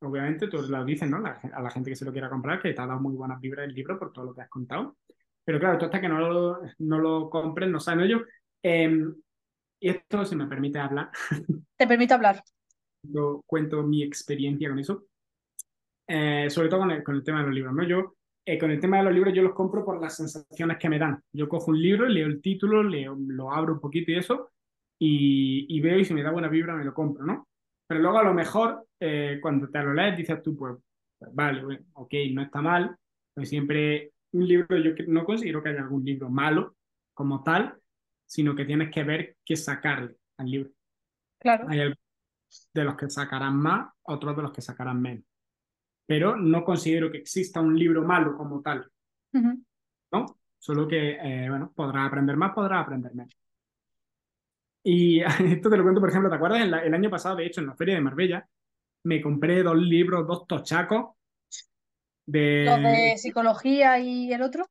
[0.00, 1.18] Obviamente, tú lo dices, ¿no?
[1.18, 3.66] a la gente que se lo quiera comprar, que te ha dado muy buenas vibras
[3.66, 4.96] el libro por todo lo que has contado.
[5.48, 8.26] Pero claro, tú hasta que no lo, no lo compres, no sabes ello.
[8.62, 9.14] Em,
[9.80, 11.10] y esto, si me permite hablar.
[11.78, 12.44] Te permite hablar.
[13.02, 15.06] Yo cuento mi experiencia con eso.
[16.06, 17.82] Eh, sobre todo con el, con el, tema de los libros, ¿no?
[17.82, 20.90] Yo, eh, con el tema de los libros, yo los compro por las sensaciones que
[20.90, 21.18] me dan.
[21.32, 24.50] Yo cojo un libro, leo el título, leo, lo abro un poquito y eso,
[24.98, 27.48] y, y veo y si me da buena vibra me lo compro, ¿no?
[27.86, 30.76] Pero luego a lo mejor, eh, cuando te lo lees, dices tú, pues,
[31.18, 32.94] pues vale, ok, no está mal,
[33.32, 36.76] pues siempre un libro, yo no considero que haya algún libro malo
[37.14, 37.78] como tal,
[38.26, 40.70] sino que tienes que ver qué sacarle al libro.
[41.38, 41.66] Claro.
[41.68, 41.92] Hay
[42.72, 45.24] de los que sacarán más, otros de los que sacarán menos.
[46.06, 48.90] Pero no considero que exista un libro malo como tal.
[49.32, 50.38] ¿No?
[50.58, 53.34] Solo que, eh, bueno, podrás aprender más, podrás aprender menos.
[54.82, 55.20] Y
[55.54, 56.62] esto te lo cuento, por ejemplo, ¿te acuerdas?
[56.62, 58.48] el año pasado, de hecho, en la Feria de Marbella,
[59.04, 61.17] me compré dos libros, dos tochacos
[62.28, 62.64] de...
[62.64, 64.66] ¿Los de psicología y el otro?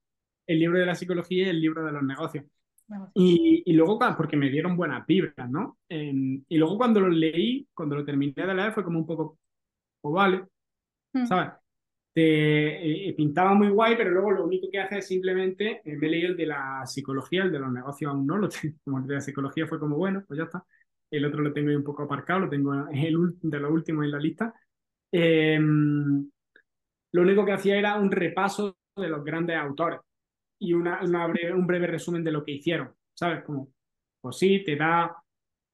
[0.45, 2.45] El libro de la psicología y el libro de los negocios.
[3.13, 5.77] Y, y, luego, porque me dieron buenas vibras, ¿no?
[5.89, 9.37] y luego cuando lo leí, cuando lo terminé de leer, fue como un poco,
[10.01, 10.45] o vale,
[11.11, 11.25] hmm.
[11.25, 11.49] ¿sabes?
[12.13, 16.07] Te, eh, pintaba muy guay, pero luego lo único que hace es simplemente, eh, me
[16.07, 19.07] leí el de la psicología, el de los negocios aún no lo tengo, como el
[19.07, 20.63] de la psicología fue como, bueno, pues ya está.
[21.11, 24.11] El otro lo tengo ahí un poco aparcado, lo tengo el, de los últimos en
[24.11, 24.53] la lista.
[27.11, 29.99] Lo único que hacía era un repaso de los grandes autores
[30.59, 33.43] y una, un breve resumen de lo que hicieron, ¿sabes?
[33.43, 33.69] Como,
[34.21, 35.15] pues sí, te da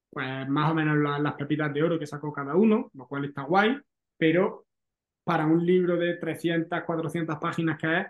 [0.10, 3.44] pues, más o menos las pepitas de oro que sacó cada uno, lo cual está
[3.44, 3.78] guay,
[4.18, 4.66] pero
[5.24, 8.08] para un libro de 300, 400 páginas que es,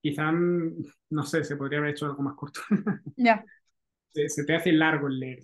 [0.00, 0.32] quizás,
[1.10, 2.60] no sé, se podría haber hecho algo más corto.
[3.16, 3.44] Ya.
[4.12, 5.42] se, te hace largo el leer.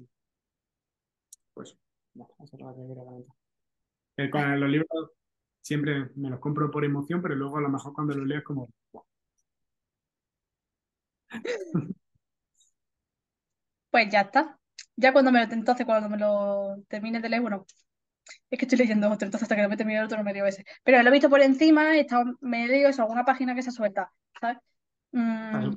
[1.53, 1.77] Pues,
[2.15, 3.27] no, eso es lo
[4.17, 5.11] que eh, Con los libros
[5.63, 8.45] siempre me los compro por emoción, pero luego a lo mejor cuando los leo es
[8.45, 8.69] como...
[13.91, 14.59] Pues ya está.
[14.97, 17.67] Ya cuando me lo entonces cuando me lo termine de leer, bueno,
[18.51, 20.33] es que estoy leyendo otro, entonces hasta que no me termine el otro no me
[20.35, 20.65] dio ese.
[20.85, 23.63] Pero lo he visto por encima, he estado, me he leído eso, alguna página que
[23.63, 24.59] se suelta, ¿sabes?
[25.13, 25.77] Mm,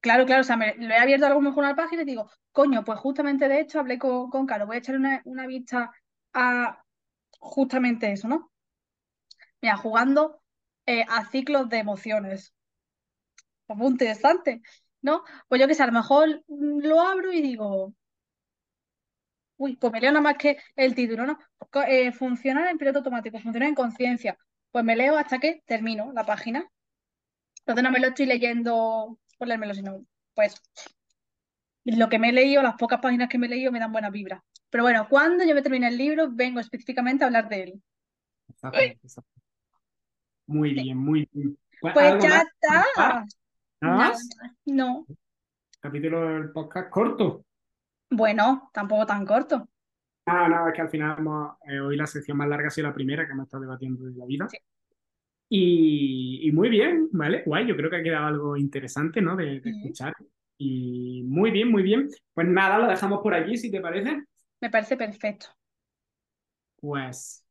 [0.00, 2.30] claro, claro, o sea, me, lo he abierto a lo mejor una página y digo,
[2.52, 5.90] coño, pues justamente de hecho hablé con, con Caro, voy a echar una, una vista
[6.34, 6.83] a
[7.44, 8.50] justamente eso, ¿no?
[9.60, 10.40] Mira, jugando
[10.86, 12.54] eh, a ciclos de emociones.
[13.66, 14.62] Pues muy interesante,
[15.02, 15.22] ¿no?
[15.48, 17.94] Pues yo que sé, a lo mejor lo abro y digo,
[19.56, 21.38] uy, pues me leo nada más que el título, ¿no?
[21.86, 24.38] Eh, funcionar en piloto automático, funcionar en conciencia.
[24.70, 26.68] Pues me leo hasta que termino la página.
[27.60, 30.60] Entonces no me lo estoy leyendo por leérmelo, sino pues
[31.84, 34.10] lo que me he leído, las pocas páginas que me he leído me dan buena
[34.10, 34.44] vibra.
[34.74, 37.82] Pero bueno, cuando yo me termine el libro, vengo específicamente a hablar de él.
[40.46, 41.56] Muy bien, muy bien.
[41.80, 43.24] Pues ya está.
[43.80, 44.28] ¿Nada más?
[44.64, 45.06] No.
[45.78, 47.44] Capítulo del podcast corto.
[48.10, 49.68] Bueno, tampoco tan corto.
[50.26, 51.18] Ah, nada, es que al final
[51.68, 54.16] eh, hoy la sección más larga ha sido la primera que hemos estado debatiendo de
[54.16, 54.48] la vida.
[55.48, 57.44] Y, muy bien, ¿vale?
[57.46, 59.36] Guay, yo creo que ha quedado algo interesante, ¿no?
[59.36, 60.14] De, escuchar.
[60.58, 62.08] Y muy bien, muy bien.
[62.32, 64.24] Pues nada, lo dejamos por allí, si te parece.
[64.64, 65.48] Me parece perfecto.
[66.80, 67.44] Pues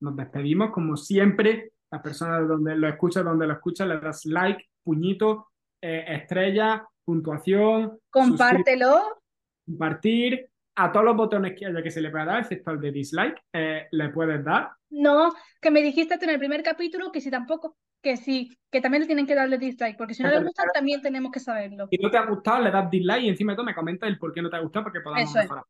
[0.00, 1.70] nos despedimos como siempre.
[1.92, 8.00] Las personas donde lo escuchas, donde lo escuchas, le das like, puñito, eh, estrella, puntuación.
[8.10, 9.20] Compártelo.
[9.64, 10.50] Compartir.
[10.74, 13.40] A todos los botones que haya que se le pueda dar, excepto el de dislike,
[13.52, 14.72] eh, le puedes dar.
[14.90, 19.02] No, que me dijiste en el primer capítulo que si tampoco, que sí, que también
[19.02, 21.86] le tienen que darle dislike, porque si no le gusta también tenemos que saberlo.
[21.88, 24.18] Si no te ha gustado, le das dislike y encima de todo me comentas el
[24.18, 25.64] por qué no te ha gustado, porque podamos mejorar.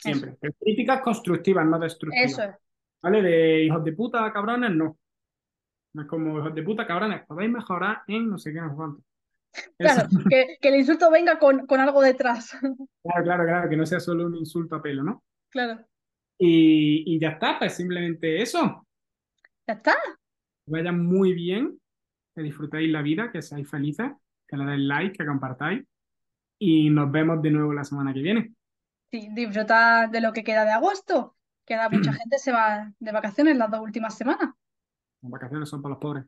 [0.00, 0.36] Siempre.
[0.58, 2.32] Críticas constructivas, no destructivas.
[2.32, 2.56] Eso es.
[3.02, 3.22] ¿Vale?
[3.22, 4.98] De hijos de puta, cabrones, no.
[5.92, 8.76] No es como hijos de puta, cabrones, podéis mejorar en no sé qué, no sé
[8.76, 9.02] cuánto.
[9.76, 12.56] Claro, que, que, el insulto venga con, con, algo detrás.
[13.02, 15.24] Claro, claro, claro, que no sea solo un insulto a pelo, ¿no?
[15.48, 15.84] Claro.
[16.38, 18.86] Y, y ya está, pues simplemente eso.
[19.66, 19.94] Ya está.
[20.64, 21.80] Que vaya muy bien,
[22.34, 24.12] que disfrutéis la vida, que seáis felices,
[24.46, 25.82] que le deis like, que compartáis.
[26.58, 28.54] Y nos vemos de nuevo la semana que viene.
[29.10, 31.36] Sí, disfrutar de lo que queda de agosto.
[31.64, 34.50] Queda mucha gente se va de vacaciones las dos últimas semanas.
[35.22, 36.24] Las vacaciones son para los pobres.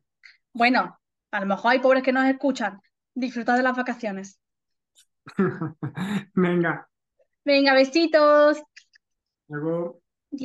[0.53, 0.99] Bueno,
[1.31, 2.81] a lo mejor hay pobres que nos escuchan.
[3.15, 4.39] Disfrutar de las vacaciones.
[6.35, 6.89] Venga.
[7.45, 8.63] Venga, besitos.
[9.49, 10.02] Luego.